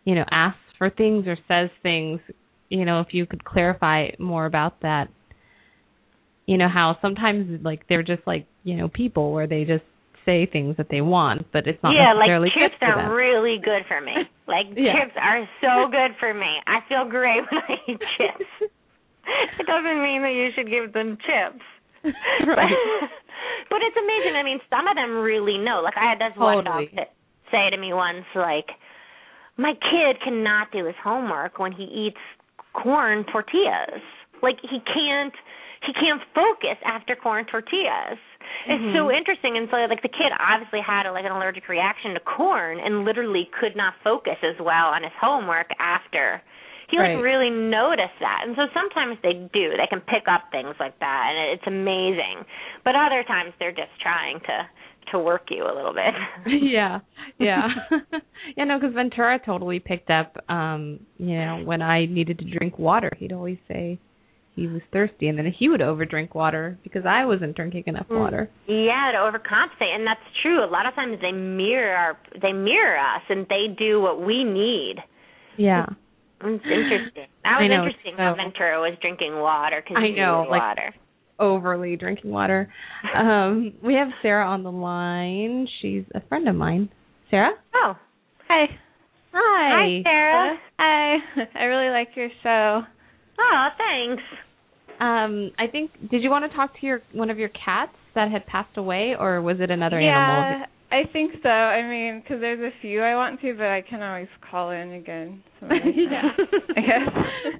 [0.05, 2.19] you know, asks for things or says things,
[2.69, 5.09] you know, if you could clarify more about that.
[6.45, 9.83] You know how sometimes like they're just like, you know, people where they just
[10.25, 12.97] say things that they want, but it's not yeah, like necessarily chips good for are
[12.97, 13.11] them.
[13.11, 14.13] really good for me.
[14.49, 14.93] Like Yeah.
[14.97, 16.57] chips are so good for me.
[16.65, 18.49] I feel great when I eat chips.
[19.59, 21.61] it doesn't mean that you should give them chips.
[22.47, 22.71] right.
[22.71, 23.09] But,
[23.69, 24.35] but it's amazing.
[24.35, 25.81] I mean, some of them really know.
[25.83, 27.13] Like I had this one dog that
[27.51, 28.67] say to me once, like,
[29.57, 32.21] "My kid cannot do his homework when he eats
[32.73, 34.01] corn tortillas.
[34.41, 35.33] Like he can't."
[35.87, 38.19] He can't focus after corn tortillas.
[38.67, 38.93] It's Mhm.
[38.93, 42.19] so interesting, and so like the kid obviously had a, like an allergic reaction to
[42.19, 46.41] corn, and literally could not focus as well on his homework after.
[46.89, 47.21] He like Right.
[47.21, 49.77] really noticed that, and so sometimes they do.
[49.77, 52.45] They can pick up things like that, and it's amazing.
[52.83, 54.67] But other times they're just trying to
[55.11, 56.13] to work you a little bit.
[56.45, 56.99] yeah,
[57.39, 57.67] yeah,
[58.55, 58.63] yeah.
[58.65, 60.37] No, because Ventura totally picked up.
[60.49, 63.97] Um, you know, when I needed to drink water, he'd always say
[64.55, 68.19] he was thirsty, and then he would overdrink water because I wasn't drinking enough Mm.
[68.19, 68.49] water.
[68.67, 70.63] Yeah, to overcompensate, and that's true.
[70.63, 74.43] A lot of times they mirror our, they mirror us, and they do what we
[74.43, 74.95] need.
[75.57, 75.85] Yeah,
[76.41, 77.27] It's interesting.
[77.43, 80.93] That was know, interesting so- how Ventura was drinking water because I know, like- water.
[81.39, 82.71] overly drinking water.
[83.15, 85.67] Um, we have Sarah on the line.
[85.81, 86.89] She's a friend of mine.
[87.29, 87.53] Sarah.
[87.75, 87.95] Oh,
[88.47, 88.65] Hi.
[89.33, 89.69] Hi.
[89.71, 90.57] hi, Sarah.
[90.79, 91.15] Hi.
[91.55, 92.81] I really like your show.
[93.39, 94.23] Oh, thanks.
[94.99, 95.91] Um, I think.
[96.09, 99.15] Did you want to talk to your one of your cats that had passed away,
[99.17, 100.65] or was it another yeah, animal?
[100.91, 101.49] I think so.
[101.49, 104.93] I mean, 'cause there's a few I want to, but I can always call in
[104.93, 105.43] again.
[105.61, 106.29] Yeah.
[106.75, 107.09] I guess.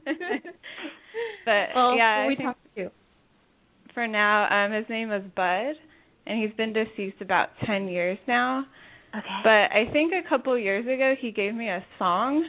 [1.46, 2.90] but Well, yeah, we talked to.
[3.94, 5.74] for now, um, his name is Bud,
[6.26, 8.66] and he's been deceased about ten years now.
[9.16, 9.40] Okay.
[9.44, 12.48] But I think a couple years ago he gave me a song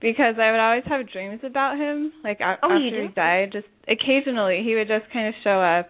[0.00, 2.12] because I would always have dreams about him.
[2.24, 5.88] Like a- Oh, after he died, just occasionally he would just kind of show up,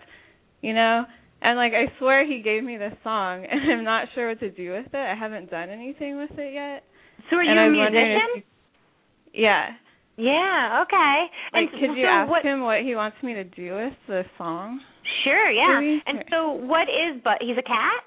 [0.63, 1.05] you know.
[1.43, 4.51] And like I swear he gave me this song, and I'm not sure what to
[4.51, 4.97] do with it.
[4.97, 6.85] I haven't done anything with it yet.
[7.31, 8.31] so are you and a was wondering if musician?
[8.37, 9.67] you- yeah.
[10.17, 10.83] Yeah.
[10.85, 11.17] Okay.
[11.55, 14.23] Like, and could you ask what, him what he wants me to do with the
[14.37, 14.81] song?
[15.25, 15.51] Sure.
[15.51, 15.81] Yeah.
[15.81, 16.03] Maybe?
[16.05, 17.21] And so, what is?
[17.25, 18.03] But he's a cat.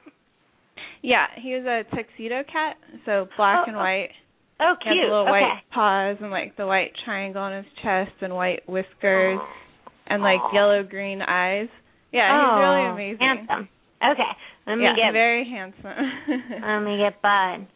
[1.01, 4.09] Yeah, he was a tuxedo cat, so black Oh, and oh, white.
[4.59, 5.03] Oh, He cute.
[5.03, 5.31] the little okay.
[5.31, 9.39] white paws and like the white triangle on his chest and white whiskers
[10.07, 11.67] and like yellow green eyes.
[12.13, 13.47] Yeah, oh, he's really oh, amazing.
[13.47, 13.69] Handsome.
[14.05, 14.31] Okay.
[14.67, 15.11] Let me yeah, get.
[15.13, 15.83] very handsome.
[16.61, 17.67] Let me get Bud.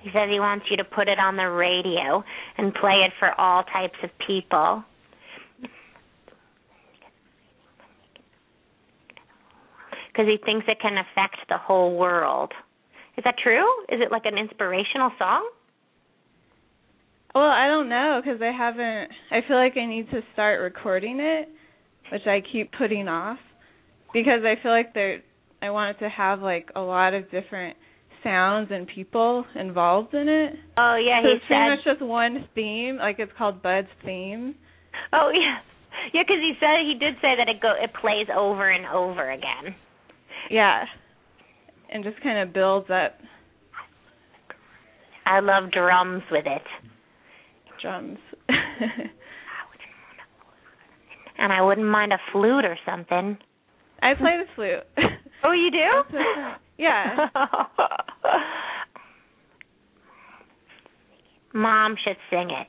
[0.00, 2.22] He says he wants you to put it on the radio
[2.56, 4.84] and play it for all types of people.
[10.16, 12.52] Because he thinks it can affect the whole world.
[13.18, 13.66] Is that true?
[13.90, 15.46] Is it like an inspirational song?
[17.34, 19.10] well, I don't know because I haven't.
[19.30, 21.50] I feel like I need to start recording it,
[22.10, 23.38] which I keep putting off
[24.14, 25.20] because I feel like there.
[25.60, 27.76] I want it to have like a lot of different
[28.24, 30.54] sounds and people involved in it.
[30.78, 31.68] Oh yeah, so he it's pretty said.
[31.76, 32.96] much just one theme.
[32.96, 34.54] Like it's called Bud's theme.
[35.12, 35.58] Oh yeah,
[36.14, 39.30] yeah, because he said he did say that it go it plays over and over
[39.30, 39.76] again.
[40.50, 40.84] Yeah.
[41.92, 43.18] And just kind of builds up
[45.26, 46.62] I love drums with it,
[47.82, 48.18] drums.
[51.38, 53.36] and I wouldn't mind a flute or something.
[54.00, 54.84] I play the flute.
[55.44, 55.78] Oh, you do?
[56.10, 56.54] That's so fun.
[56.76, 57.28] yeah.
[61.54, 62.66] Mom should sing it.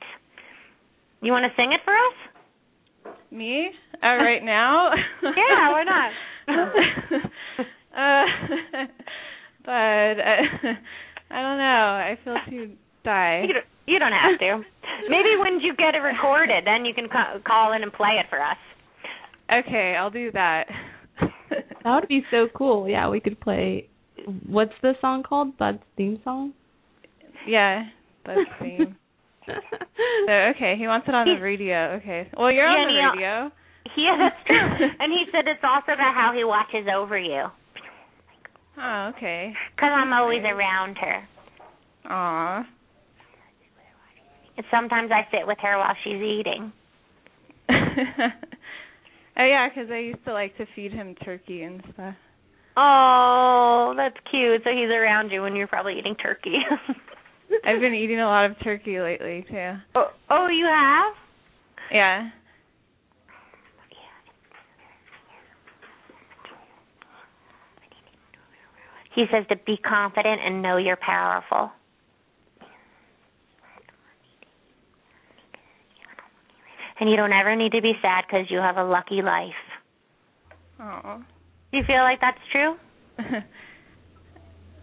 [1.22, 3.16] You want to sing it for us?
[3.32, 3.70] Me?
[4.04, 4.92] Uh, right now?
[5.24, 6.12] Yeah, why not?
[7.98, 8.26] Uh,
[9.66, 10.44] but uh,
[11.32, 11.64] I don't know.
[11.66, 12.72] I feel too
[13.04, 13.44] die.
[13.48, 14.62] You don't, you don't have to.
[15.10, 18.28] Maybe when you get it recorded, then you can ca- call in and play it
[18.30, 18.58] for us.
[19.52, 20.66] Okay, I'll do that.
[21.84, 22.90] That would be so cool.
[22.90, 23.88] Yeah, we could play.
[24.46, 25.58] What's the song called?
[25.58, 26.52] Bud's theme song.
[27.48, 27.84] yeah,
[28.26, 28.98] that's theme.
[29.46, 29.54] So,
[30.54, 31.94] okay, he wants it on the radio.
[32.02, 32.28] Okay.
[32.38, 33.52] Well, you're Yeah, on the radio.
[33.96, 34.88] Yeah, that's true.
[35.00, 37.46] and he said it's also about how he watches over you.
[38.80, 39.54] Oh, okay.
[39.76, 41.28] Because I'm always around her.
[42.10, 42.66] Aw.
[44.58, 46.72] And sometimes I sit with her while she's eating.
[47.70, 47.76] oh
[49.38, 52.16] yeah, because I used to like to feed him turkey and stuff.
[52.76, 54.62] Oh, that's cute.
[54.63, 56.58] So he's around you when you're probably eating turkey.
[57.66, 59.74] I've been eating a lot of turkey lately too.
[59.96, 61.13] oh, oh, you have?
[61.92, 62.30] Yeah.
[69.17, 71.71] He says to be confident and know you're powerful.
[76.99, 79.49] And you don't ever need to be sad because you have a lucky life.
[80.80, 81.23] Oh.
[81.71, 82.75] Do you feel like that's true?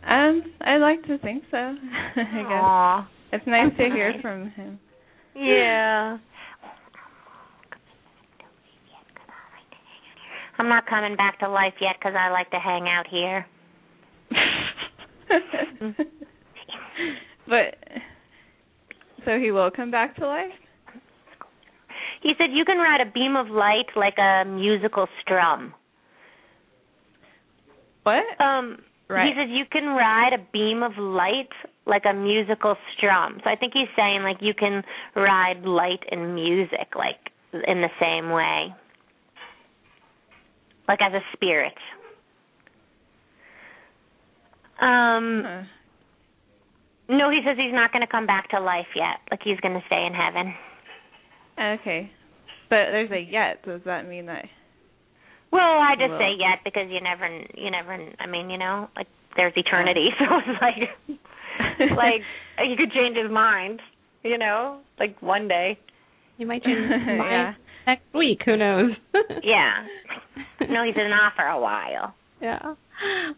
[0.04, 1.56] um, I'd like to think so.
[2.16, 4.80] I guess it's nice That's to hear from him.
[5.36, 6.18] Yeah.
[10.58, 13.46] I'm not coming back to life yet because I like to hang out here.
[17.46, 17.76] but
[19.24, 20.52] so he will come back to life.
[22.22, 25.74] He said you can ride a beam of light like a musical strum.
[28.02, 28.24] What?
[28.40, 29.28] Um Right.
[29.28, 31.50] he says you can ride a beam of light
[31.86, 33.38] like a musical strum.
[33.44, 34.82] So I think he's saying like you can
[35.14, 37.20] ride light and music like
[37.52, 38.74] in the same way.
[40.88, 41.74] Like as a spirit.
[44.80, 45.62] Um Huh.
[47.08, 49.20] no, he says he's not going to come back to life yet.
[49.30, 50.54] Like he's going to stay in heaven.
[51.58, 52.10] Okay.
[52.70, 53.64] But there's a yet.
[53.64, 54.46] Does that mean that?
[55.52, 57.92] Well, I just Well- say yet because you never, you never.
[58.18, 59.06] I mean, you know, like
[59.36, 61.18] there's eternity, so it's like,
[61.96, 62.22] like
[62.66, 63.80] he could change his mind.
[64.24, 65.78] You know, like one day.
[66.38, 67.54] You might change his mind yeah.
[67.86, 68.40] next week.
[68.46, 68.90] Who knows?
[69.44, 69.86] Yeah.
[70.68, 72.14] No, he's been off for a while.
[72.44, 72.74] Yeah.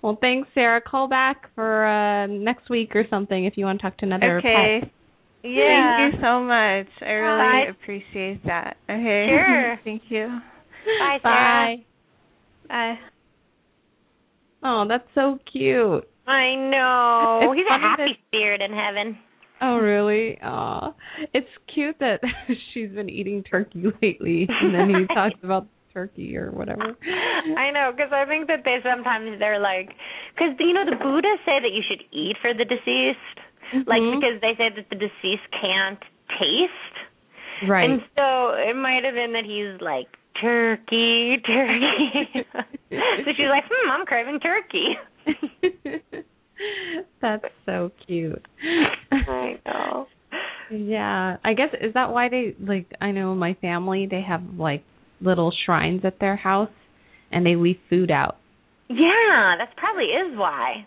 [0.03, 0.81] Well, thanks, Sarah.
[0.81, 4.39] Call back for uh next week or something if you want to talk to another
[4.39, 4.81] Okay.
[4.83, 4.91] pet.
[5.43, 6.89] Thank you so much.
[7.01, 7.71] I really Bye.
[7.71, 8.77] appreciate that.
[8.91, 9.27] Okay.
[9.29, 9.81] Sure.
[9.85, 10.27] Thank you.
[10.99, 11.77] Bye, Sarah.
[11.77, 11.85] Bye.
[12.69, 12.99] Bye.
[14.65, 16.09] Oh, that's so cute.
[16.27, 17.41] I know.
[17.43, 19.19] It's he's a funny happy spirit in heaven.
[19.63, 20.39] Oh, really?
[20.45, 20.95] Oh,
[21.33, 22.21] it's cute that
[22.75, 26.93] she's been eating turkey lately, and then he talks about turkey or whatever.
[27.65, 29.89] I know, because I think that they sometimes they're like,
[30.35, 33.39] because you know the Buddhists say that you should eat for the deceased,
[33.89, 34.21] like Mhm.
[34.21, 36.03] because they say that the deceased can't
[36.39, 36.97] taste.
[37.69, 37.89] right.
[37.89, 40.09] And so it might have been that he's like
[40.41, 42.45] turkey, turkey.
[43.25, 44.89] so she's like, hmm, I'm craving turkey.
[47.23, 48.45] That's so cute.
[49.13, 50.07] I know.
[50.71, 54.83] Yeah, I guess is that why they like I know my family they have like
[55.21, 56.71] little shrines at their house
[57.33, 58.37] and they leave food out.
[58.89, 60.87] Yeah, that probably is why.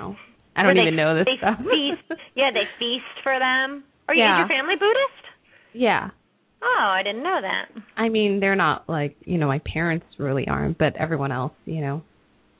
[0.00, 0.16] Oh,
[0.56, 1.58] I don't even they, know this they stuff.
[1.58, 3.84] Feast, yeah, they feast for them.
[4.08, 4.38] Are you Yeah.
[4.38, 5.24] your family Buddhist?
[5.72, 6.10] yeah.
[6.66, 7.66] Oh, I didn't know that.
[7.94, 11.82] I mean, they're not like, you know, my parents really aren't, but everyone else, you
[11.82, 12.02] know,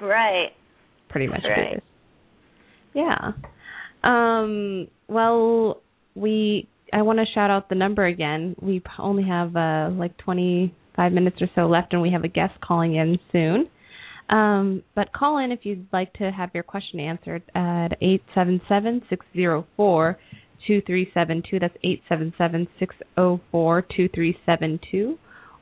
[0.00, 0.50] Right.
[1.08, 1.68] pretty much Right.
[1.70, 1.86] Buddhist.
[2.92, 3.32] Yeah.
[4.02, 5.80] Um well,
[6.14, 8.54] we I want to shout out the number again.
[8.60, 10.12] We only have uh like
[10.94, 13.68] 25 minutes or so left and we have a guest calling in soon.
[14.30, 17.88] Um but call in if you'd like to have your question answered at
[18.36, 20.16] 877-604
[20.66, 21.76] 2372 that's
[23.18, 25.18] 877-604-2372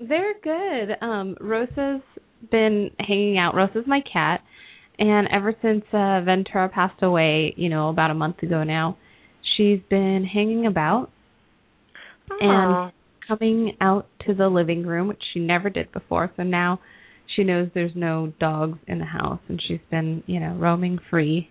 [0.00, 0.96] They're good.
[1.02, 2.02] Um, Rosa's
[2.50, 3.54] been hanging out.
[3.54, 4.40] Rosa's my cat,
[4.98, 8.96] and ever since uh, Ventura passed away, you know, about a month ago now,
[9.56, 11.10] she's been hanging about
[12.40, 12.90] and Oh.
[13.26, 16.30] coming out to the living room, which she never did before.
[16.36, 16.80] So now
[17.34, 21.48] she knows there's no dogs in the house, and she's been, you know, roaming free.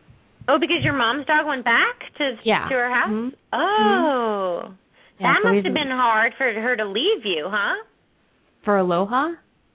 [0.48, 2.68] Oh, because your mom's dog went back to Yeah.
[2.70, 3.10] to her house.
[3.10, 3.34] Mhm.
[3.54, 4.74] Oh,
[5.20, 7.76] Yeah, that so must we've been hard for her to leave you, huh?
[8.64, 9.32] for Aloha.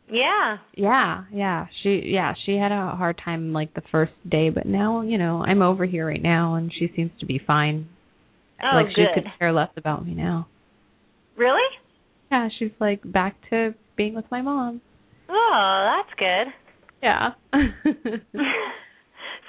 [0.08, 0.58] Yeah.
[0.74, 1.66] Yeah, yeah.
[1.82, 5.42] She yeah, she had a hard time like the first day, but now, you know,
[5.42, 7.88] I'm over here right now and she seems to be fine.
[8.62, 9.14] Oh, like she good.
[9.14, 10.46] could care less about me now.
[11.36, 11.62] Really?
[12.30, 14.80] Yeah, she's like back to being with my mom.
[15.28, 16.52] Oh, that's good.
[17.02, 17.30] Yeah.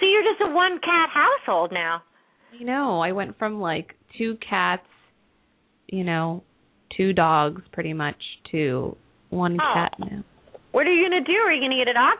[0.04, 2.04] so you're just a one cat household now.
[2.60, 4.86] you know, I went from like two cats,
[5.88, 6.44] you know,
[6.98, 8.18] two dogs pretty much
[8.52, 8.96] to
[9.30, 9.74] one Oh.
[9.74, 10.24] cat now.
[10.72, 11.34] What are you gonna do?
[11.34, 12.20] Are you gonna get a dog?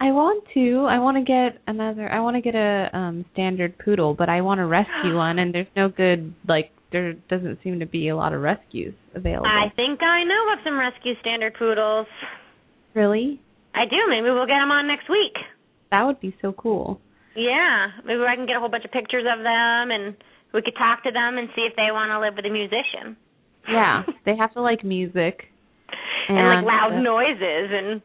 [0.00, 0.86] I want to.
[0.88, 2.10] I want to get another.
[2.10, 5.54] I want to get a um standard poodle, but I want to rescue one, and
[5.54, 9.46] there's no good like there doesn't seem to be a lot of rescues available.
[9.46, 12.06] I think I know of some rescue standard poodles.
[12.94, 13.40] really?
[13.74, 13.96] I do.
[14.08, 15.32] Maybe we'll get them on next week.
[15.92, 17.00] That would be so cool.
[17.36, 20.16] Yeah, maybe I can get a whole bunch of pictures of them, and
[20.52, 23.16] we could talk to them and see if they want to live with a musician.
[23.68, 25.44] Yeah, they have to like music
[26.28, 28.02] and, like loud uh, noises and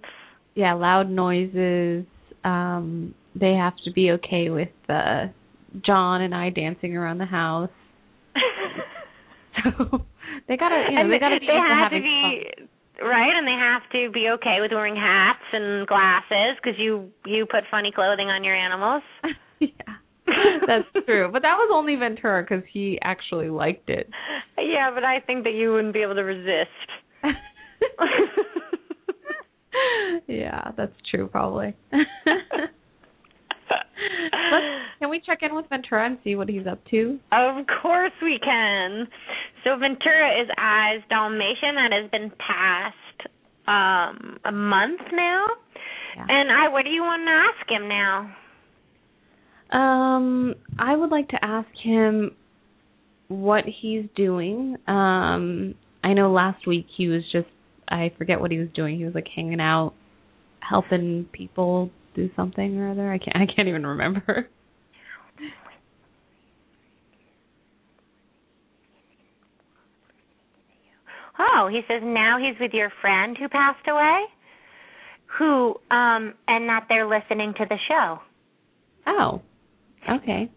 [0.53, 2.05] yeah, loud noises,
[2.43, 5.27] um they have to be okay with uh
[5.85, 7.69] John and I dancing around the house.
[9.63, 10.05] so
[10.47, 12.67] they gotta, you know, and they gotta be they have to be
[13.01, 17.45] right, and they have to be okay with wearing hats and glasses because you you
[17.45, 19.03] put funny clothing on your animals.
[19.59, 19.69] yeah,
[20.67, 21.29] that's true.
[21.31, 24.09] But that was only Ventura because he actually liked it.
[24.57, 26.71] yeah, but I think that you wouldn't be able to resist.
[30.27, 31.27] yeah, that's true.
[31.27, 31.75] Probably.
[34.99, 37.19] Can we check in with Ventura and see what he's up to?
[37.31, 39.07] Of course we can.
[39.63, 42.95] So Ventura is Ai's Dalmatian that has been past
[43.67, 45.45] um a month now.
[46.15, 46.25] Yeah.
[46.29, 48.35] And I what do you want to ask him now?
[49.69, 52.31] Um, I would like to ask him
[53.27, 54.77] what he's doing.
[54.87, 57.47] Um, I know last week he was just
[57.89, 58.97] I forget what he was doing.
[58.97, 59.93] He was like hanging out,
[60.59, 63.09] helping people do something or other.
[63.11, 64.49] I can't I can't even remember.
[71.39, 74.23] Oh, he says now he's with your friend who passed away?
[75.37, 78.19] Who um and that they're listening to the show.
[79.05, 79.41] Oh,
[80.09, 80.49] okay.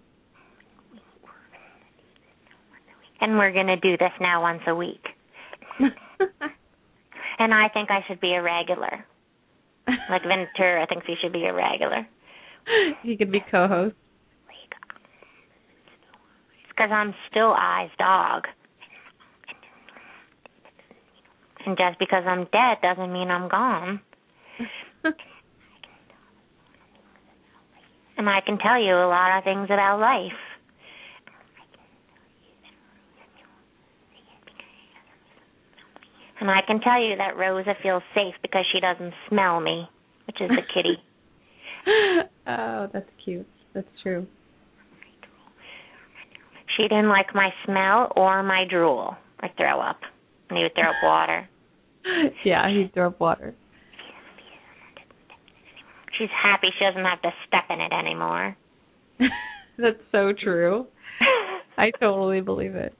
[3.20, 5.04] And we're going to do this now once a week.
[7.40, 9.06] And I think I should be a regular.
[10.10, 12.06] Like Ventura thinks he should be a regular.
[13.02, 13.94] he could be co-host.
[16.60, 18.44] It's because I'm still Ai's dog.
[21.66, 24.00] And just because I'm dead doesn't mean I'm gone.
[28.20, 30.49] And I can tell you a lot of things about life.
[36.40, 39.86] And I can tell you that Rosa feels safe because she doesn't smell me,
[40.26, 40.96] which is the kitty.
[42.46, 43.46] oh, that's cute.
[43.74, 44.26] That's true.
[46.76, 50.00] She didn't like my smell or my drool or throw up.
[50.48, 51.48] And he would throw up water.
[52.44, 53.54] yeah, he'd throw up water.
[56.18, 58.56] She's happy she doesn't have to step in it anymore.
[59.78, 60.86] That's so true.
[61.76, 62.94] I totally believe it.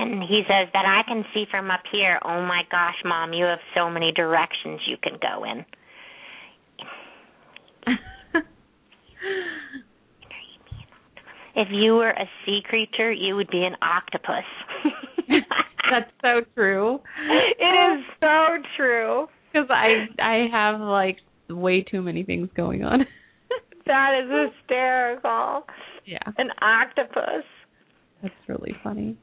[0.00, 2.18] And he says that I can see from up here.
[2.24, 5.64] Oh my gosh, mom, you have so many directions you can go in.
[11.56, 14.44] If you were a sea creature, you would be an octopus.
[15.90, 17.00] That's so true.
[17.28, 18.46] It is so
[18.76, 19.26] true.
[19.52, 23.00] Because I I have like way too many things going on.
[23.86, 25.64] That is hysterical.
[26.04, 27.42] yeah, An octopus.
[28.22, 29.16] that's really funny.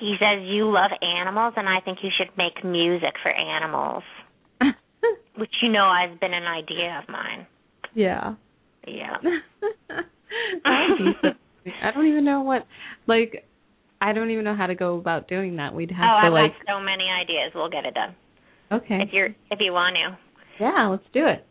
[0.00, 4.02] He says you love animals, and I think you should make music for animals,
[5.36, 7.46] which you know has been an idea of mine.
[7.94, 8.34] yeah.
[8.86, 9.16] Yeah.
[10.64, 12.66] That would be so- I don't even know what
[13.08, 13.44] like
[14.00, 15.74] I don't even know how to go about doing that.
[15.74, 17.52] We'd oh, have to I've like got so many ideas.
[17.54, 18.14] We'll get it done
[18.70, 19.00] okay.
[19.02, 20.18] if you're if you want to.
[20.62, 21.44] Yeah, let's do it.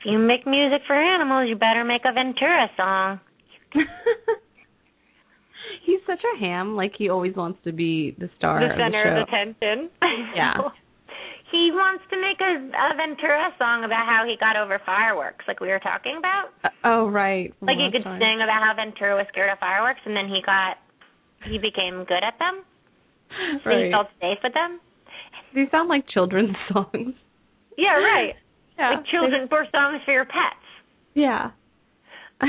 [0.00, 3.20] If you make music for animals, you better make a Ventura song.
[5.84, 6.76] He's such a ham.
[6.76, 9.22] Like he always wants to be the star the of center the show.
[9.22, 9.90] of attention.
[10.36, 10.54] Yeah.
[11.50, 15.60] he wants to make a, a Ventura song about how he got over fireworks, like
[15.60, 16.52] we were talking about.
[16.62, 17.52] Uh, oh right.
[17.58, 18.20] from Like he could time.
[18.20, 20.76] sing about how Ventura was scared of fireworks, and then he got
[21.44, 22.62] he became good at them.
[23.64, 24.80] So he felt safe with them.
[25.54, 27.14] These sound like children's songs.
[27.76, 28.34] Yeah, right.
[28.78, 28.90] Yeah.
[28.90, 30.64] Like children for songs for your pets.
[31.14, 31.50] Yeah.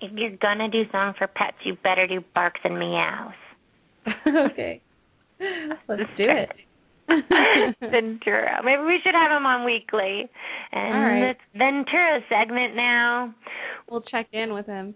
[0.00, 3.32] If you're gonna do songs for pets, you better do barks and meows.
[4.26, 4.82] okay.
[5.88, 6.50] Let's do it.
[7.80, 8.60] Ventura.
[8.64, 10.28] Maybe we should have him on weekly.
[10.72, 11.30] And All right.
[11.30, 13.34] it's Ventura segment now.
[13.90, 14.94] we'll check in with him.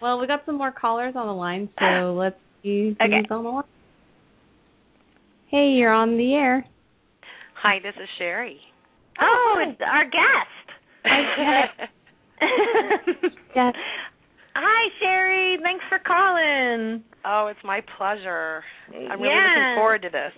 [0.00, 3.26] well, we got some more callers on the line, so let's see who's Okay.
[3.30, 3.64] on the line.
[5.50, 6.64] Hey, you're on the air.
[7.62, 8.58] Hi, this is Sherry.
[9.20, 11.90] Oh, it's our guest.
[13.56, 13.74] Yes.
[14.54, 15.58] Hi, Sherry.
[15.62, 17.02] Thanks for calling.
[17.24, 18.62] oh, it's my pleasure.
[18.94, 19.48] I'm really Yeah.
[19.48, 20.32] looking forward to this.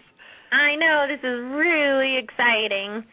[0.52, 3.04] I know this is really exciting.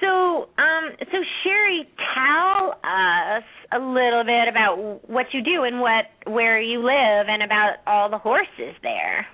[0.00, 6.06] So, um, so Sherry, tell us a little bit about what you do and what
[6.26, 9.26] where you live and about all the horses there.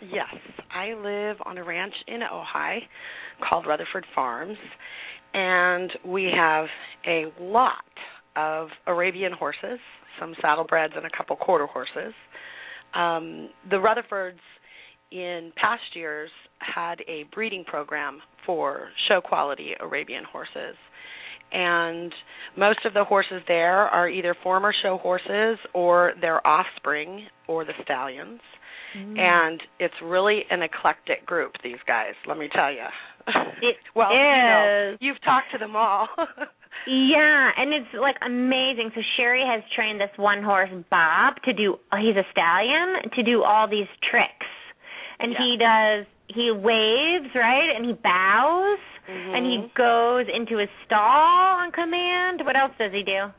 [0.00, 0.34] Yes,
[0.72, 2.78] I live on a ranch in Ojai
[3.48, 4.56] called Rutherford Farms,
[5.34, 6.66] and we have
[7.04, 7.72] a lot
[8.36, 9.80] of Arabian horses,
[10.20, 12.14] some saddlebreds, and a couple quarter horses.
[12.94, 14.38] Um, the Rutherfords
[15.10, 20.76] in past years had a breeding program for show quality Arabian horses.
[21.50, 22.12] And
[22.56, 27.72] most of the horses there are either former show horses or their offspring or the
[27.82, 28.40] stallions.
[28.96, 29.18] Mm.
[29.18, 32.86] And it's really an eclectic group, these guys, let me tell you.
[33.62, 34.14] It well, is.
[34.14, 36.08] You know, you've talked to them all.
[36.86, 38.90] yeah, and it's like amazing.
[38.94, 41.76] So Sherry has trained this one horse, Bob, to do.
[41.98, 44.48] He's a stallion to do all these tricks,
[45.18, 45.38] and yeah.
[45.38, 46.06] he does.
[46.28, 48.78] He waves right, and he bows,
[49.08, 49.34] mm-hmm.
[49.34, 52.42] and he goes into his stall on command.
[52.44, 53.32] What else does he do?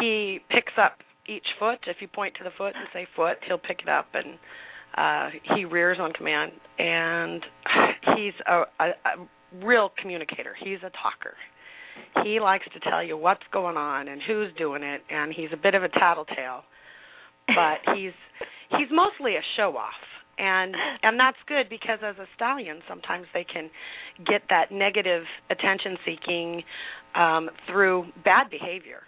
[0.00, 0.98] He picks up
[1.28, 1.78] each foot.
[1.86, 4.38] If you point to the foot and say foot, he'll pick it up and
[4.96, 7.42] uh he rears on command and
[8.16, 10.54] he's a, a, a real communicator.
[10.62, 11.34] He's a talker.
[12.24, 15.56] He likes to tell you what's going on and who's doing it and he's a
[15.56, 16.62] bit of a tattletale.
[17.48, 18.12] But he's
[18.70, 19.92] he's mostly a show off.
[20.38, 23.70] And and that's good because as a stallion sometimes they can
[24.26, 26.62] get that negative attention seeking
[27.14, 29.02] um through bad behavior.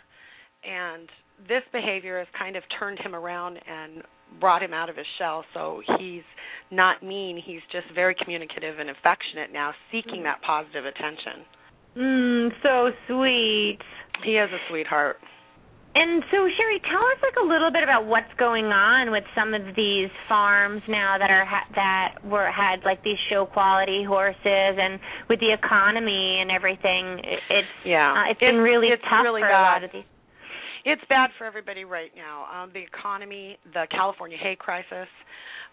[0.65, 1.09] And
[1.49, 4.03] this behavior has kind of turned him around and
[4.41, 5.45] brought him out of his shell.
[5.55, 6.25] So he's
[6.71, 7.41] not mean.
[7.45, 11.45] He's just very communicative and affectionate now, seeking that positive attention.
[11.97, 13.79] Mm, so sweet.
[14.25, 15.17] He is a sweetheart.
[15.97, 19.55] And so, Sherry, tell us like a little bit about what's going on with some
[19.55, 24.77] of these farms now that are ha- that were had like these show quality horses,
[24.77, 27.25] and with the economy and everything.
[27.49, 29.57] It's yeah, uh, it's been really it's tough really for bad.
[29.57, 30.05] a lot of these.
[30.87, 32.47] It's bad for everybody right now.
[32.47, 35.09] Um, the economy, the California hay crisis,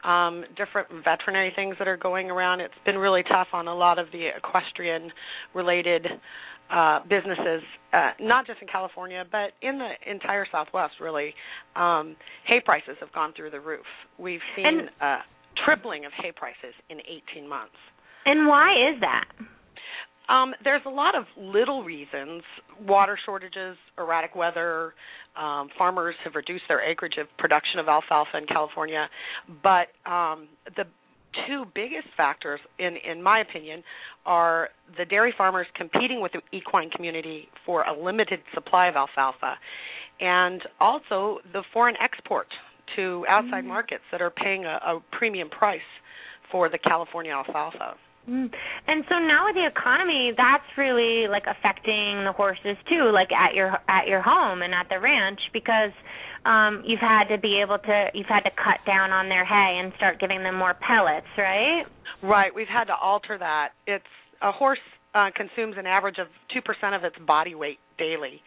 [0.04, 2.62] um, different veterinary things that are going around.
[2.62, 5.12] It's been really tough on a lot of the equestrian
[5.54, 6.08] related
[6.74, 7.62] uh, businesses,
[7.94, 11.36] uh, not just in California, but in the entire Southwest, really.
[11.76, 12.16] Um,
[12.48, 13.86] hay prices have gone through the roof.
[14.18, 15.20] We've seen And- uh,
[15.64, 17.76] tripling of hay prices in 18 months.
[18.26, 19.26] And why is that?
[20.30, 22.44] Um, there's a lot of little reasons:
[22.82, 24.94] water shortages, erratic weather.
[25.36, 29.10] Um, farmers have reduced their acreage of production of alfalfa in California,
[29.64, 30.48] but um,
[30.78, 30.86] the
[31.48, 33.84] two biggest factors, in in my opinion,
[34.26, 39.56] are the dairy farmers competing with the equine community for a limited supply of alfalfa,
[40.20, 42.48] and also the foreign export
[42.96, 43.68] to outside Mm.
[43.68, 45.82] markets that are paying a, a premium price
[46.52, 47.96] for the California alfalfa.
[48.30, 48.50] Mm.
[48.88, 53.54] And so now with the economy, that's really like affecting the horses too, like at
[53.54, 55.92] your at your home and at the ranch because
[56.46, 59.80] um you've had to be able to you've had to cut down on their hay
[59.84, 61.84] and start giving them more pellets, right?
[62.22, 63.70] Right, we've had to alter that.
[63.86, 64.06] It's
[64.42, 64.80] a horse
[65.14, 68.42] uh, consumes an average of two percent of its body weight daily,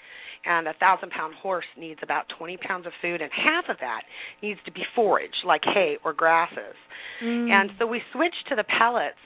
[0.47, 4.03] and a thousand pound horse needs about twenty pounds of food, and half of that
[4.43, 6.77] needs to be forage, like hay or grasses.
[7.23, 7.51] Mm.
[7.51, 9.21] And so we switched to the pellets,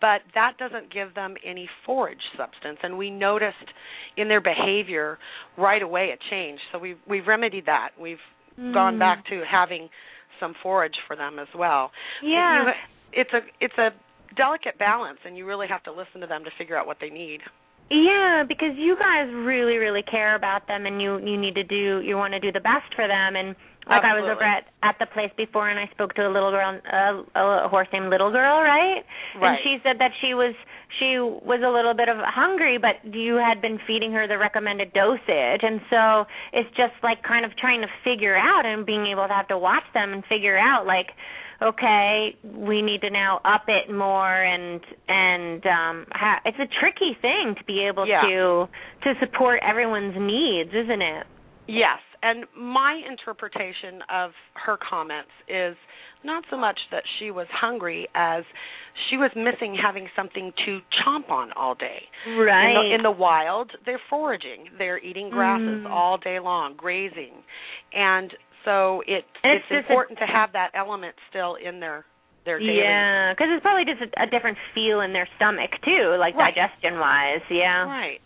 [0.00, 2.78] but that doesn't give them any forage substance.
[2.82, 3.56] And we noticed
[4.16, 5.18] in their behavior
[5.58, 6.60] right away a change.
[6.72, 7.90] So we've we've remedied that.
[8.00, 8.18] We've
[8.74, 8.98] gone Mm.
[8.98, 9.88] back to having
[10.38, 11.90] some forage for them as well.
[12.22, 12.72] Yeah.
[13.12, 13.90] It's a it's a
[14.36, 17.10] delicate balance, and you really have to listen to them to figure out what they
[17.10, 17.40] need.
[17.90, 22.00] Yeah, because you guys really, really care about them, and you you need to do
[22.00, 23.34] you want to do the best for them.
[23.34, 23.56] And
[23.88, 26.52] like I was over at at the place before, and I spoke to a little
[26.52, 29.02] girl, uh, a horse named Little Girl, right?
[29.34, 29.42] right?
[29.42, 30.54] And she said that she was
[31.00, 34.92] she was a little bit of hungry, but you had been feeding her the recommended
[34.92, 39.26] dosage, and so it's just like kind of trying to figure out and being able
[39.26, 41.10] to have to watch them and figure out like
[41.62, 47.16] okay, we need to now up it more and and um ha- it's a tricky
[47.20, 48.22] thing to be able Yeah.
[48.22, 48.68] to
[49.04, 51.26] to support everyone's needs, isn't it?
[51.66, 55.76] Yes, and my interpretation of her comments is
[56.22, 58.44] not so much that she was hungry as
[59.08, 62.02] she was missing having something to chomp on all day.
[62.36, 62.68] Right.
[62.68, 64.66] In the, in the wild, they're foraging.
[64.76, 65.90] They're eating grasses Mm.
[65.90, 67.32] all day long, grazing.
[67.94, 68.34] And
[68.64, 72.04] so it And it's, it's just a- important to have that element still in their
[72.44, 76.16] their daily Yeah, because it's probably just a, a different feel in their stomach too,
[76.18, 76.54] like Right.
[76.54, 77.42] digestion wise.
[77.50, 77.84] Yeah.
[77.84, 78.20] Right.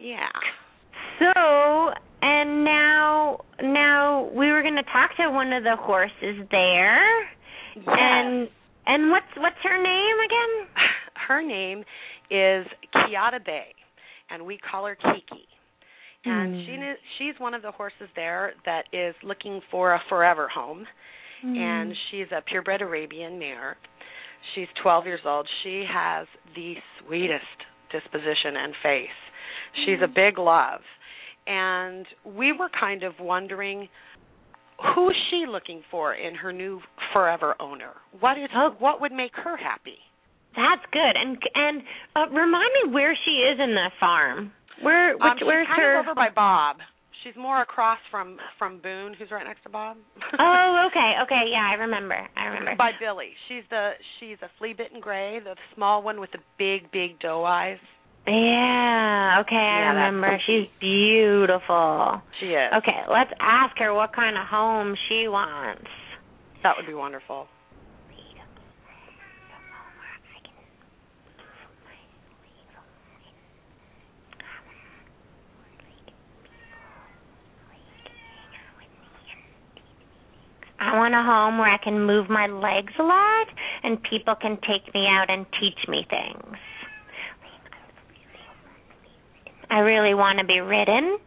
[0.00, 0.28] Yeah.
[1.18, 1.92] So,
[2.22, 7.22] and now, now we were going to talk to one of the horses there,
[7.76, 7.84] Yes.
[7.86, 8.48] and
[8.86, 10.66] and what's what's her name again?
[11.28, 11.80] her name
[12.30, 13.74] is Kiata Bay,
[14.30, 15.46] and we call her Kiki.
[16.24, 16.66] And Mm.
[16.66, 20.86] she she's one of the horses there that is looking for a forever home,
[21.42, 21.56] Mm.
[21.56, 23.76] and she's a purebred Arabian mare.
[24.54, 25.48] She's 12 years old.
[25.62, 27.44] She has the sweetest
[27.90, 29.10] disposition and face.
[29.84, 30.82] She's a big love.
[31.46, 33.88] And we were kind of wondering
[34.94, 37.92] who's she looking for in her new forever owner?
[38.18, 38.70] What is Oh.
[38.78, 39.98] what would make her happy?
[40.56, 41.16] That's good.
[41.16, 41.82] And and
[42.16, 44.52] uh, remind me where she is in the farm.
[44.82, 46.76] Where which um, she's where's kind her of over by Bob.
[47.24, 49.98] She's more across from from Boone, who's right next to Bob.
[50.38, 51.12] Oh, okay.
[51.24, 52.16] Okay, yeah, I remember.
[52.36, 52.76] I remember.
[52.76, 53.30] by Billy.
[53.48, 57.44] She's the she's a flea bitten gray, the small one with the big big doe
[57.44, 57.78] eyes.
[58.26, 60.38] Yeah, okay, I Yeah, that's remember.
[60.46, 62.20] She's beautiful.
[62.38, 62.70] She is.
[62.78, 65.88] Okay, let's ask her what kind of home she wants.
[66.62, 67.48] That would be wonderful.
[80.80, 83.48] I want a home where I can move my legs a lot
[83.82, 86.56] and people can take me out and teach me things.
[89.70, 91.18] I really want to be ridden.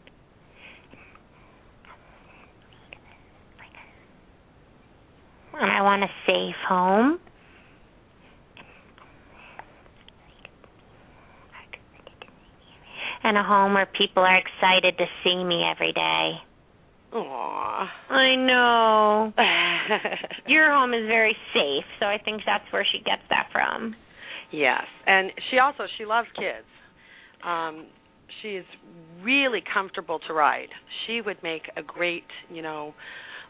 [5.54, 7.20] And I want a safe home.
[13.24, 16.42] And a home where people are excited to see me every day.
[17.14, 17.88] Aww.
[18.10, 19.34] I know.
[20.48, 23.96] Your home is very safe, so I think that's where she gets that from.
[24.52, 26.66] yes, and she also she loves kids.
[27.46, 27.86] Um,
[28.42, 28.64] she's
[29.22, 30.70] really comfortable to ride.
[31.06, 32.94] She would make a great, you know,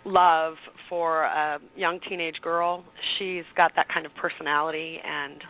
[0.05, 0.55] love
[0.89, 2.84] for a young teenage girl.
[3.18, 5.41] She's got that kind of personality, and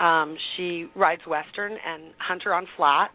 [0.00, 3.12] um, she rides western and hunter on flat,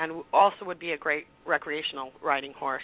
[0.00, 2.82] and also would be a great recreational riding horse.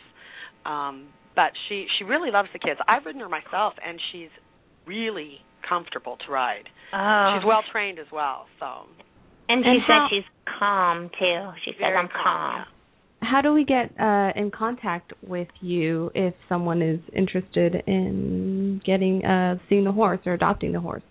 [0.69, 2.79] Um, but she she really loves the kids.
[2.87, 4.29] I've ridden her myself, and she's
[4.87, 5.39] really
[5.69, 6.69] comfortable to ride.
[6.93, 7.37] Oh.
[7.39, 8.87] She's well trained as well, so
[9.49, 10.25] And she And said how- she's
[10.59, 11.51] calm too.
[11.65, 12.65] She said I'm calm.
[13.21, 19.25] How do we get uh, in contact with you if someone is interested in getting
[19.25, 21.03] uh, seeing the horse or adopting the horse?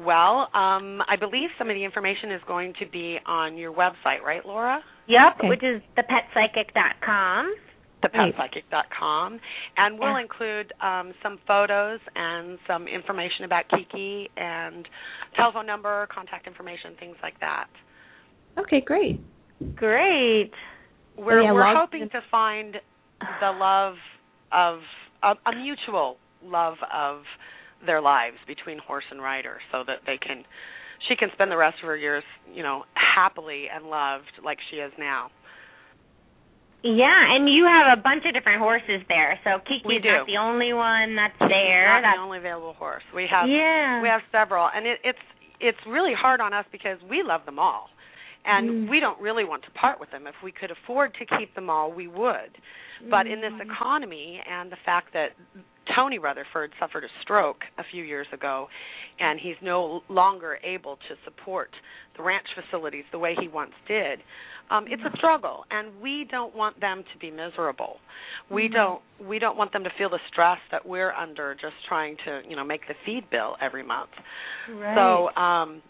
[0.00, 4.22] Well, um, I believe some of the information is going to be on your website,
[4.24, 4.78] right, Laura?
[5.08, 5.48] Yep, Okay.
[5.48, 7.54] which is thepetpsychic.com.
[8.00, 8.34] Great.
[8.36, 9.40] thepetpsychic.com,
[9.76, 10.20] and we'll Yeah.
[10.20, 14.88] include um, some photos and some information about Kiki and
[15.36, 17.66] telephone number, contact information, things like that.
[18.58, 19.20] Okay, great.
[19.74, 20.52] Great.
[21.16, 22.76] We're yeah, we're log- hoping to find
[23.40, 23.94] the love
[24.52, 24.78] of
[25.22, 27.22] a, a mutual love of
[27.84, 30.44] their lives between horse and rider, so that they can
[31.08, 34.76] she can spend the rest of her years, you know, happily and loved like she
[34.76, 35.30] is now.
[36.82, 39.38] Yeah, and you have a bunch of different horses there.
[39.42, 41.90] So Kiki's not the only one that's there.
[41.90, 43.02] Not That's the only available horse.
[43.14, 44.00] We have yeah.
[44.00, 45.18] we have several, and it, it's
[45.60, 47.90] it's really hard on us because we love them all,
[48.44, 48.90] and Mm.
[48.90, 50.28] we don't really want to part with them.
[50.28, 52.54] If we could afford to keep them all, we would.
[53.10, 53.58] But in Mm.
[53.58, 55.30] this economy, and the fact that
[55.96, 58.68] Tony Rutherford suffered a stroke a few years ago,
[59.18, 61.70] and he's no longer able to support
[62.16, 64.20] the ranch facilities the way he once did.
[64.70, 67.96] Um, it's a struggle, and we don't want them to be miserable.
[68.50, 72.16] We don't we don't want them to feel the stress that we're under just trying
[72.26, 74.10] to you know make the feed bill every month.
[74.70, 74.94] right.
[74.94, 75.82] So um,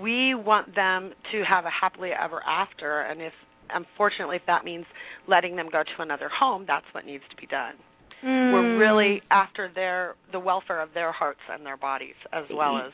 [0.00, 3.32] we want them to have a happily ever after, and if
[3.74, 4.84] unfortunately if that means
[5.26, 7.74] letting them go to another home, that's what needs to be done.
[8.22, 8.78] We're Mm.
[8.78, 12.92] really after their the welfare of their hearts and their bodies as well as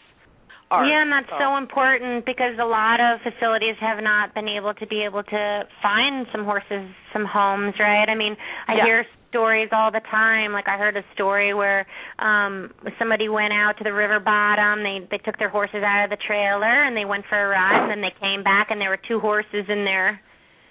[0.70, 0.88] ours.
[0.90, 4.86] Yeah, and that's so important because a lot of facilities have not been able to
[4.86, 8.08] be able to find some horses some homes, right?
[8.08, 8.36] I mean,
[8.68, 8.84] I Yeah.
[8.84, 10.52] hear stories all the time.
[10.54, 11.86] Like I heard a story where
[12.18, 16.10] um somebody went out to the river bottom, they they took their horses out of
[16.10, 18.88] the trailer and they went for a ride and then they came back and there
[18.88, 20.20] were two horses in there.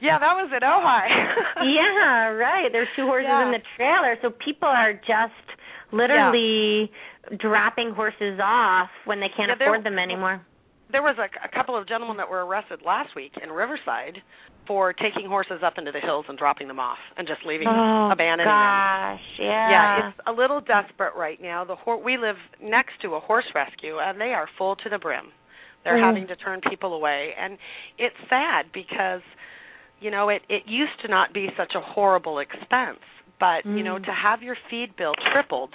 [0.01, 1.07] Yeah, that was at Ojai.
[1.65, 2.69] yeah, right.
[2.71, 3.45] There's two horses Yeah.
[3.45, 5.33] in the trailer, so people are just
[5.91, 6.91] literally
[7.39, 10.41] dropping horses off when they can't Yeah, afford them anymore.
[10.91, 14.19] There was a, a couple of gentlemen that were arrested last week in Riverside
[14.67, 18.09] for taking horses up into the hills and dropping them off and just leaving oh,
[18.17, 18.37] them.
[18.37, 19.69] gosh, yeah.
[19.69, 21.65] Yeah, it's a little desperate right now.
[21.65, 24.97] The hor- we live next to a horse rescue, and they are full to the
[24.97, 25.27] brim.
[25.83, 26.05] They're Mm.
[26.07, 27.57] having to turn people away, and
[27.97, 29.21] it's sad because
[29.99, 32.99] you know it it used to not be such a horrible expense,
[33.39, 34.05] but you know Mm.
[34.05, 35.73] to have your feed bill tripled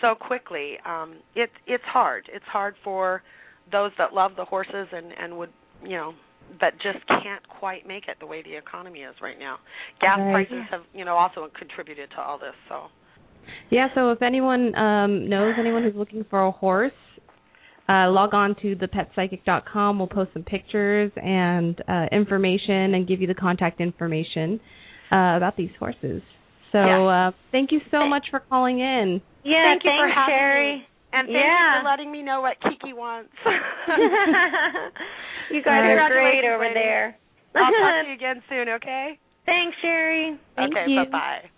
[0.00, 2.24] so quickly, um, it it's hard.
[2.32, 3.22] It's hard for
[3.70, 5.50] those that love the horses and and would
[5.82, 6.14] you know
[6.60, 9.58] that just can't quite make it the way the economy is right now.
[10.00, 10.48] Gas Right.
[10.48, 12.54] prices have you know also contributed to all this.
[12.68, 12.86] So
[13.70, 16.92] Yeah, so if anyone um, knows anyone who's looking for a horse,
[17.90, 19.98] uh, log on to thepetpsychic.com.
[19.98, 24.60] We'll post some pictures and uh, information and give you the contact information
[25.10, 26.22] uh, about these horses.
[26.72, 27.28] So Yeah.
[27.28, 29.20] uh, thank you so much for calling in.
[29.42, 30.76] Yeah, thank you for thanks, having Sherry.
[30.76, 30.86] me.
[31.12, 31.74] And thank Yeah.
[31.74, 33.32] you for letting me know what Kiki wants.
[35.50, 36.74] you guys are great over ladies.
[36.74, 37.16] there.
[37.56, 39.18] I'll talk to you again soon, okay?
[39.46, 40.38] Thanks, Sherry.
[40.54, 41.50] Thank okay, bye bye.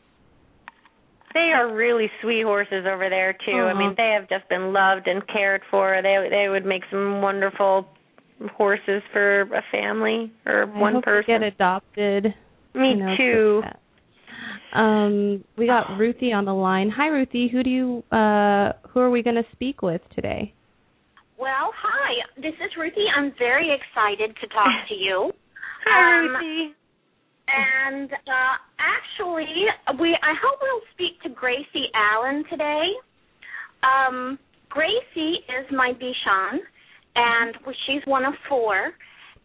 [1.35, 3.53] They are really sweet horses over there too.
[3.53, 5.99] I mean, they have just been loved and cared for.
[6.03, 7.87] They they would make some wonderful
[8.57, 11.27] horses for a family or I one hope person.
[11.41, 12.35] get adopted.
[12.75, 13.63] Me you know, too.
[14.75, 16.91] Um, we got Ruthie on the line.
[16.97, 17.49] Hi, Ruthie.
[17.49, 18.03] Who do you?
[18.11, 20.53] Uh, who are we going to speak with today?
[21.39, 22.15] Well, hi.
[22.37, 23.07] This is Ruthie.
[23.17, 25.33] I'm very excited to talk to you.
[25.87, 26.75] Hi, Um, Ruthie.
[27.49, 29.47] And uh, actually,
[30.01, 32.89] we I hope we'll speak to Gracie Allen today.
[33.83, 34.39] Um,
[34.71, 36.59] Gracie is my Bichon,
[37.17, 37.55] and
[37.87, 38.93] she's one of four.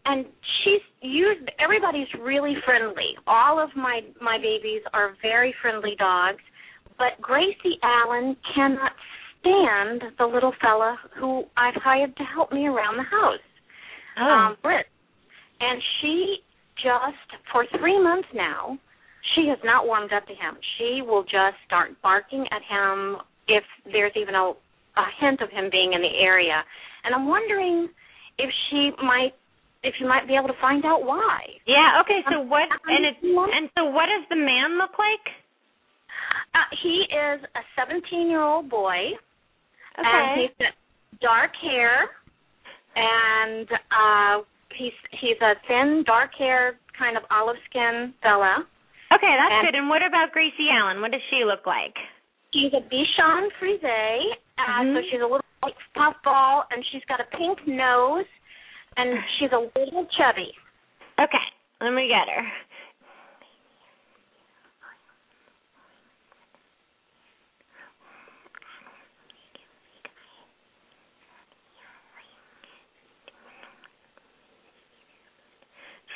[0.06, 0.24] And
[0.64, 1.50] she's used.
[1.62, 3.16] Everybody's really friendly.
[3.26, 6.42] All of my my babies are very friendly dogs,
[6.96, 8.92] but Gracie Allen cannot
[9.40, 13.38] stand the little fella who I've hired to help me around the house
[14.18, 14.22] Oh.
[14.24, 14.86] um, Britt.
[15.60, 16.38] And she
[16.82, 18.78] just, for three months now,
[19.34, 20.56] she has not warmed up to him.
[20.78, 23.16] She will just start barking at him
[23.48, 24.52] if there's even a,
[24.96, 26.62] a hint of him being in the area.
[27.04, 27.88] And I'm wondering
[28.38, 29.34] if she might,
[29.82, 31.40] if you might be able to find out why.
[31.66, 32.00] yeah.
[32.02, 32.20] Okay.
[32.30, 32.62] So um, what?
[32.70, 35.24] um, And it's and so what does the man look like?
[36.54, 39.12] Uh, he is a 17 year old boy,
[39.98, 40.42] and Okay.
[40.42, 40.74] he's got
[41.20, 42.10] dark hair,
[42.96, 44.42] and uh,
[44.76, 48.64] he's he's a thin, dark hair, kind of olive skin fella.
[49.12, 49.74] Okay, that's and- good.
[49.74, 51.00] And what about Gracie Allen?
[51.00, 51.94] What does she look like?
[52.52, 53.84] She's a Bichon Frise,
[54.58, 55.10] uh, so Mhm.
[55.10, 58.24] she's a little like puffball, and she's got a pink nose,
[58.96, 60.56] and she's a little chubby.
[61.18, 61.46] Okay,
[61.80, 62.52] let me get her.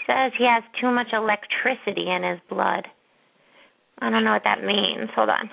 [0.07, 2.87] Says he has too much electricity in his blood.
[4.01, 5.11] I don't know what that means.
[5.15, 5.49] Hold on.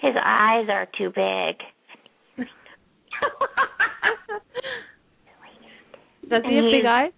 [0.00, 1.56] His eyes are too big.
[6.28, 7.12] Does he have big eyes?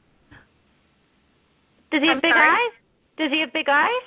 [1.91, 2.49] Does he have I'm big sorry?
[2.49, 2.73] eyes?
[3.19, 4.07] Does he have big eyes?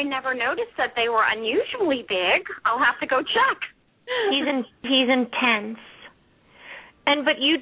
[0.00, 2.48] I never noticed that they were unusually big.
[2.64, 3.58] I'll have to go check.
[4.30, 5.78] He's in he's intense.
[7.06, 7.58] And but you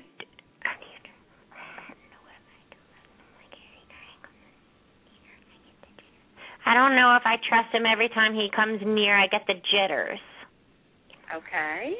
[6.64, 7.92] I don't know if I trust him I don't know what I do.
[7.92, 10.20] every time he comes near I get the jitters.
[11.34, 11.94] Okay.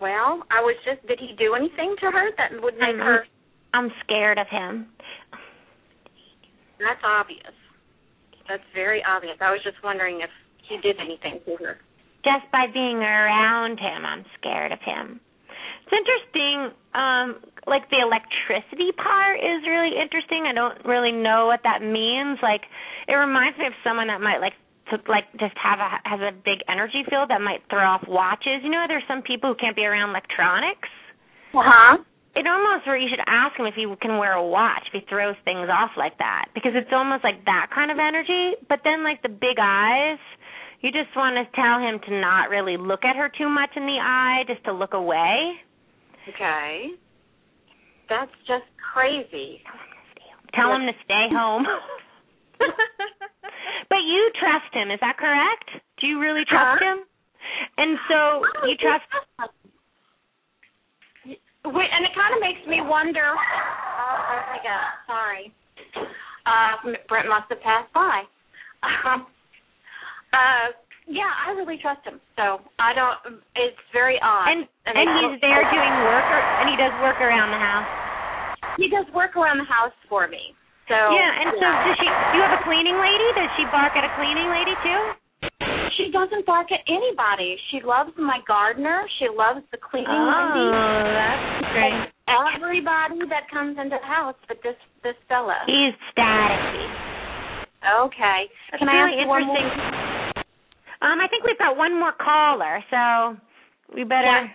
[0.00, 1.06] Well, I was just.
[1.06, 3.26] Did he do anything to her that would make I'm, her?
[3.72, 4.86] I'm scared of him.
[6.80, 7.63] That's obvious.
[8.48, 9.36] That's very obvious.
[9.40, 10.30] I was just wondering if
[10.68, 11.78] he did anything to her.
[12.24, 15.20] Just by being around him, I'm scared of him.
[15.84, 16.72] It's interesting.
[16.96, 20.48] Um, like the electricity part is really interesting.
[20.48, 22.40] I don't really know what that means.
[22.40, 22.64] Like,
[23.08, 24.56] it reminds me of someone that might like
[24.92, 28.60] to like just have a has a big energy field that might throw off watches.
[28.64, 30.88] You know, there's some people who can't be around electronics.
[31.52, 31.96] Uh huh.
[32.34, 35.06] It almost where you should ask him if he can wear a watch if he
[35.08, 38.58] throws things off like that because it's almost like that kind of energy.
[38.68, 40.18] But then like the big eyes,
[40.80, 43.86] you just want to tell him to not really look at her too much in
[43.86, 45.54] the eye, just to look away.
[46.28, 46.90] Okay.
[48.08, 49.62] That's just crazy.
[50.54, 51.64] Tell him to stay home.
[52.58, 55.70] but you trust him, is that correct?
[56.00, 56.96] Do you really trust Huh?
[56.96, 57.04] him?
[57.78, 59.04] And so you trust
[61.64, 63.24] Wait, and it kind of makes me wonder.
[63.24, 64.88] Oh, oh my God!
[65.08, 65.48] Sorry.
[66.44, 68.28] Uh, Brent must have passed by.
[68.84, 69.24] Um,
[70.36, 70.76] uh,
[71.08, 72.20] yeah, I really trust him.
[72.36, 73.40] So I don't.
[73.56, 74.52] It's very odd.
[74.52, 77.88] and I and he's there doing work or, and he does work around the house.
[78.76, 80.52] He does work around the house for me.
[80.88, 83.28] So Yeah, and so does she do you have a cleaning lady?
[83.40, 85.00] Does she bark at a cleaning lady too?
[86.14, 87.56] She doesn't bark at anybody.
[87.70, 89.02] She loves my gardener.
[89.18, 92.06] She loves the cleaning Oh, that's great.
[92.30, 95.58] Everybody that comes into the house, but this this fella.
[95.66, 96.86] He's staticky.
[98.06, 98.46] Okay.
[98.70, 99.58] That's Can I really ask one more?
[101.02, 103.36] Um, I think we've got one more caller, so
[103.94, 104.48] we better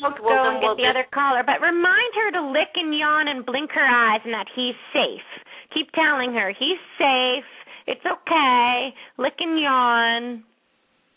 [0.00, 1.42] We'll, go we'll, and get we'll the just- other caller.
[1.44, 5.26] But remind her to lick and yawn and blink her eyes and that he's safe.
[5.74, 7.48] Keep telling her he's safe.
[7.88, 8.94] It's okay.
[9.18, 10.44] Lick and yawn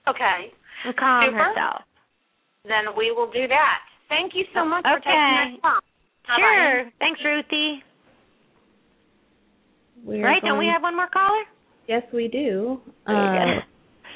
[0.08, 0.52] Okay.
[0.86, 1.38] and calm Super.
[1.38, 1.82] herself.
[2.66, 3.80] Then we will do that.
[4.10, 5.80] Thank you so much for taking my call.
[6.28, 6.38] Bye-bye.
[6.38, 6.92] Sure.
[7.00, 7.84] Thanks, Ruthie.
[10.04, 10.42] We're right?
[10.44, 11.44] Don't we have one more caller?
[11.88, 12.82] Yes, we do.
[13.08, 13.62] There you Uh,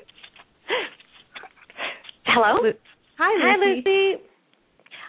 [2.27, 2.61] Hello.
[2.63, 2.73] Lu-
[3.19, 3.83] Hi, Hi, Lucy.
[3.87, 4.23] Lucy.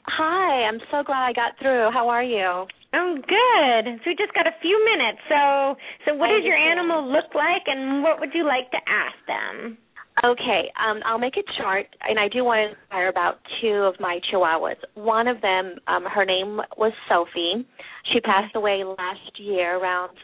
[0.06, 0.64] Hi.
[0.64, 1.92] I'm so glad I got through.
[1.92, 2.66] How are you?
[2.98, 4.02] I'm good.
[4.02, 5.22] So we just got a few minutes.
[5.30, 5.76] So,
[6.06, 9.78] so what does your animal look like, and what would you like to ask them?
[10.24, 13.94] Okay, um, I'll make a chart, and I do want to inquire about two of
[14.00, 14.78] my chihuahuas.
[14.96, 17.68] One of them, um, her name was Sophie.
[18.12, 20.18] She passed away last year around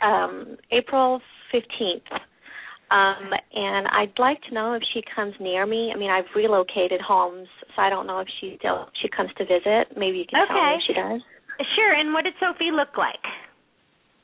[0.00, 1.20] um, April
[1.52, 2.20] 15th.
[2.88, 5.90] Um, and I'd like to know if she comes near me.
[5.92, 9.44] I mean, I've relocated homes, so I don't know if she still she comes to
[9.44, 9.96] visit.
[9.98, 10.76] Maybe you can tell me Okay.
[10.76, 11.20] if she does.
[11.74, 11.92] Sure.
[11.92, 13.22] And what did Sophie look like?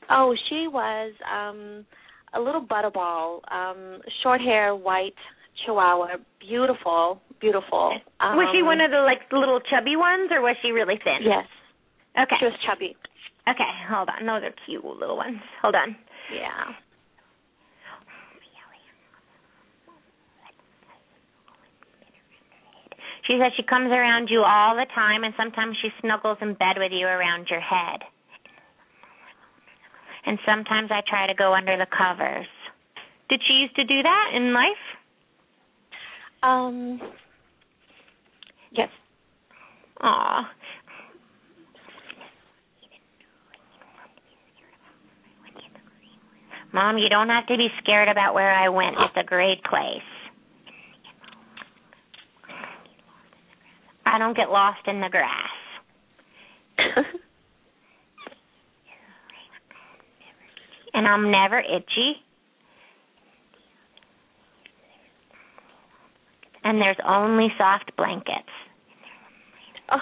[0.09, 1.85] Oh, she was um
[2.33, 5.13] a little butterball, um, short hair, white
[5.65, 7.93] chihuahua, beautiful, beautiful.
[8.19, 11.21] Um, was she one of the like little chubby ones, or was she really thin?
[11.21, 11.45] Yes,
[12.17, 12.35] Okay.
[12.39, 12.95] she was chubby.
[13.47, 13.69] Okay.
[13.89, 14.25] Hold on.
[14.25, 15.37] Those are cute little ones.
[15.61, 15.95] Hold on.
[16.33, 16.73] Yeah.
[23.27, 26.75] She says she comes around you all the time, and sometimes she snuggles in bed
[26.77, 28.01] with you around your head.
[30.25, 32.47] And sometimes I try to go under the covers.
[33.29, 34.85] Did she used to do that in life?
[36.43, 36.99] Um.
[38.71, 38.89] Yes.
[40.01, 40.49] Aw.
[46.73, 48.95] Mom, you don't have to be scared about where I went.
[48.99, 50.01] It's a great place.
[54.13, 55.49] I don't get lost in the grass.
[60.93, 62.13] And I'm never itchy.
[66.63, 68.53] And there's only soft blankets.
[69.91, 69.97] oh,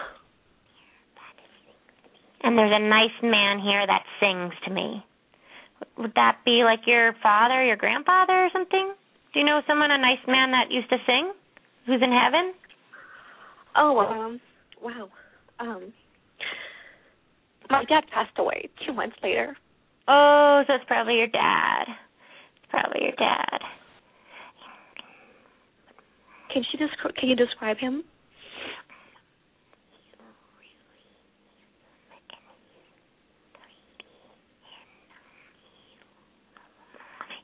[2.44, 5.06] And there's a nice man here that sings to me.
[5.98, 8.94] Would that be like your father, your grandfather, or something?
[9.34, 11.32] Do you know someone, a nice man that used to sing,
[11.86, 12.54] who's in heaven?
[13.76, 14.42] Oh, um,
[14.82, 15.10] wow.
[15.60, 15.94] Um,
[17.70, 19.56] my dad passed away two months later.
[20.08, 21.86] Oh, so it's probably your dad.
[21.88, 23.60] It's probably your dad.
[26.54, 28.04] Can she descri- Can you describe him?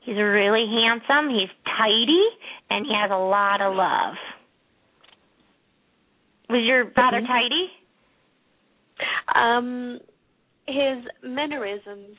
[0.04, 1.28] He's really handsome.
[1.28, 2.24] He's tidy,
[2.70, 4.14] and he has a lot of love.
[6.48, 7.26] Was your father Mhm.
[7.26, 7.70] tidy?
[9.34, 10.00] Um,
[10.66, 12.16] his mannerisms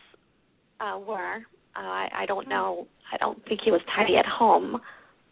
[0.80, 1.38] uh, were.
[1.76, 2.88] Uh, I, I don't know.
[3.12, 4.82] I don't think he was tidy at home.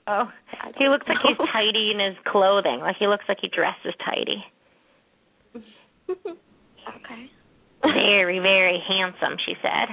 [0.08, 0.32] Oh,
[0.78, 2.80] he looks like he's tidy in his clothing.
[2.80, 4.44] Like he looks like he dresses tidy.
[6.88, 7.30] Okay.
[7.84, 9.90] Very, very handsome, she said.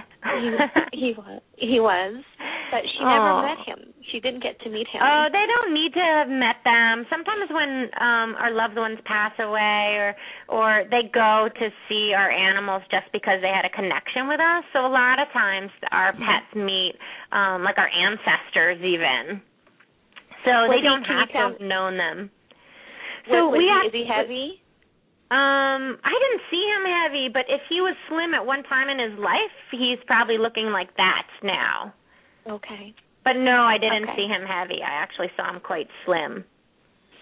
[0.93, 1.43] he, he was.
[1.57, 2.23] He was,
[2.71, 3.93] but she never met him.
[4.13, 5.01] She didn't get to meet him.
[5.03, 7.07] Oh, they don't need to have met them.
[7.11, 10.15] Sometimes when um our loved ones pass away or
[10.49, 14.65] or they go to see our animals just because they had a connection with us.
[14.73, 16.25] So a lot of times our Mm-hmm.
[16.25, 16.95] pets meet
[17.33, 19.41] um like our ancestors even.
[20.45, 22.31] So Was they don't have to have known them.
[23.33, 24.61] So was we have is he heavy?
[25.33, 29.01] um, I didn't see him heavy, but if he was slim at one time in
[29.01, 31.95] his life, he's probably looking like that now.
[32.49, 32.95] Okay.
[33.25, 34.17] But no, I didn't Okay.
[34.17, 34.83] see him heavy.
[34.83, 36.45] I actually saw him quite slim.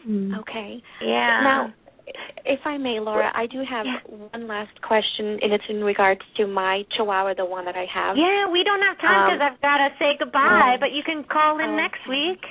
[0.07, 0.39] Mm.
[0.41, 0.83] Okay.
[1.01, 1.41] Yeah.
[1.43, 1.73] Now,
[2.45, 4.01] if I may, Laura, I do have Yeah.
[4.09, 8.17] one last question, and it's in regards to my Chihuahua, the one that I have.
[8.17, 10.75] Yeah, we don't have time because Um, I've got to say goodbye.
[10.75, 12.45] um, but you can call in oh, next week.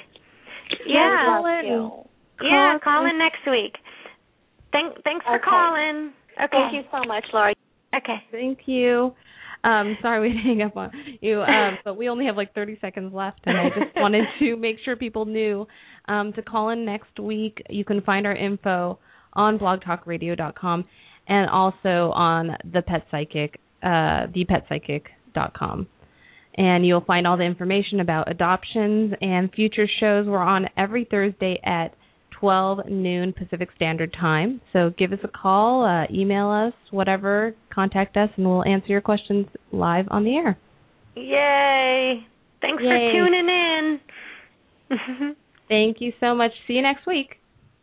[0.85, 1.25] Yeah.
[1.25, 1.65] Call in.
[1.65, 2.09] you.
[2.41, 3.75] yeah, Call call in next week.
[4.71, 6.13] Thank, thanks for calling.
[6.41, 6.47] Okay.
[6.51, 7.53] Thank you so much, Laura.
[7.93, 8.23] Okay.
[8.31, 9.13] Thank you.
[9.63, 10.91] Um, sorry we hang up on
[11.21, 14.55] you, um, but we only have like 30 seconds left, and I just wanted to
[14.55, 15.67] make sure people knew
[16.07, 17.61] um, to call in next week.
[17.69, 18.99] You can find our info
[19.33, 20.85] on blogtalkradio.com
[21.27, 25.87] and also on the Pet Psychic, uh, thepetpsychic.com.
[26.55, 30.27] And you'll find all the information about adoptions and future shows.
[30.27, 31.95] We're on every Thursday at
[32.41, 34.59] 12 noon Pacific Standard Time.
[34.73, 39.01] So give us a call, uh, email us, whatever, contact us, and we'll answer your
[39.01, 40.57] questions live on the air.
[41.15, 42.25] Yay!
[42.59, 42.89] Thanks Yay.
[42.89, 43.99] for tuning in.
[45.69, 46.51] Thank you so much.
[46.67, 47.40] See you next week.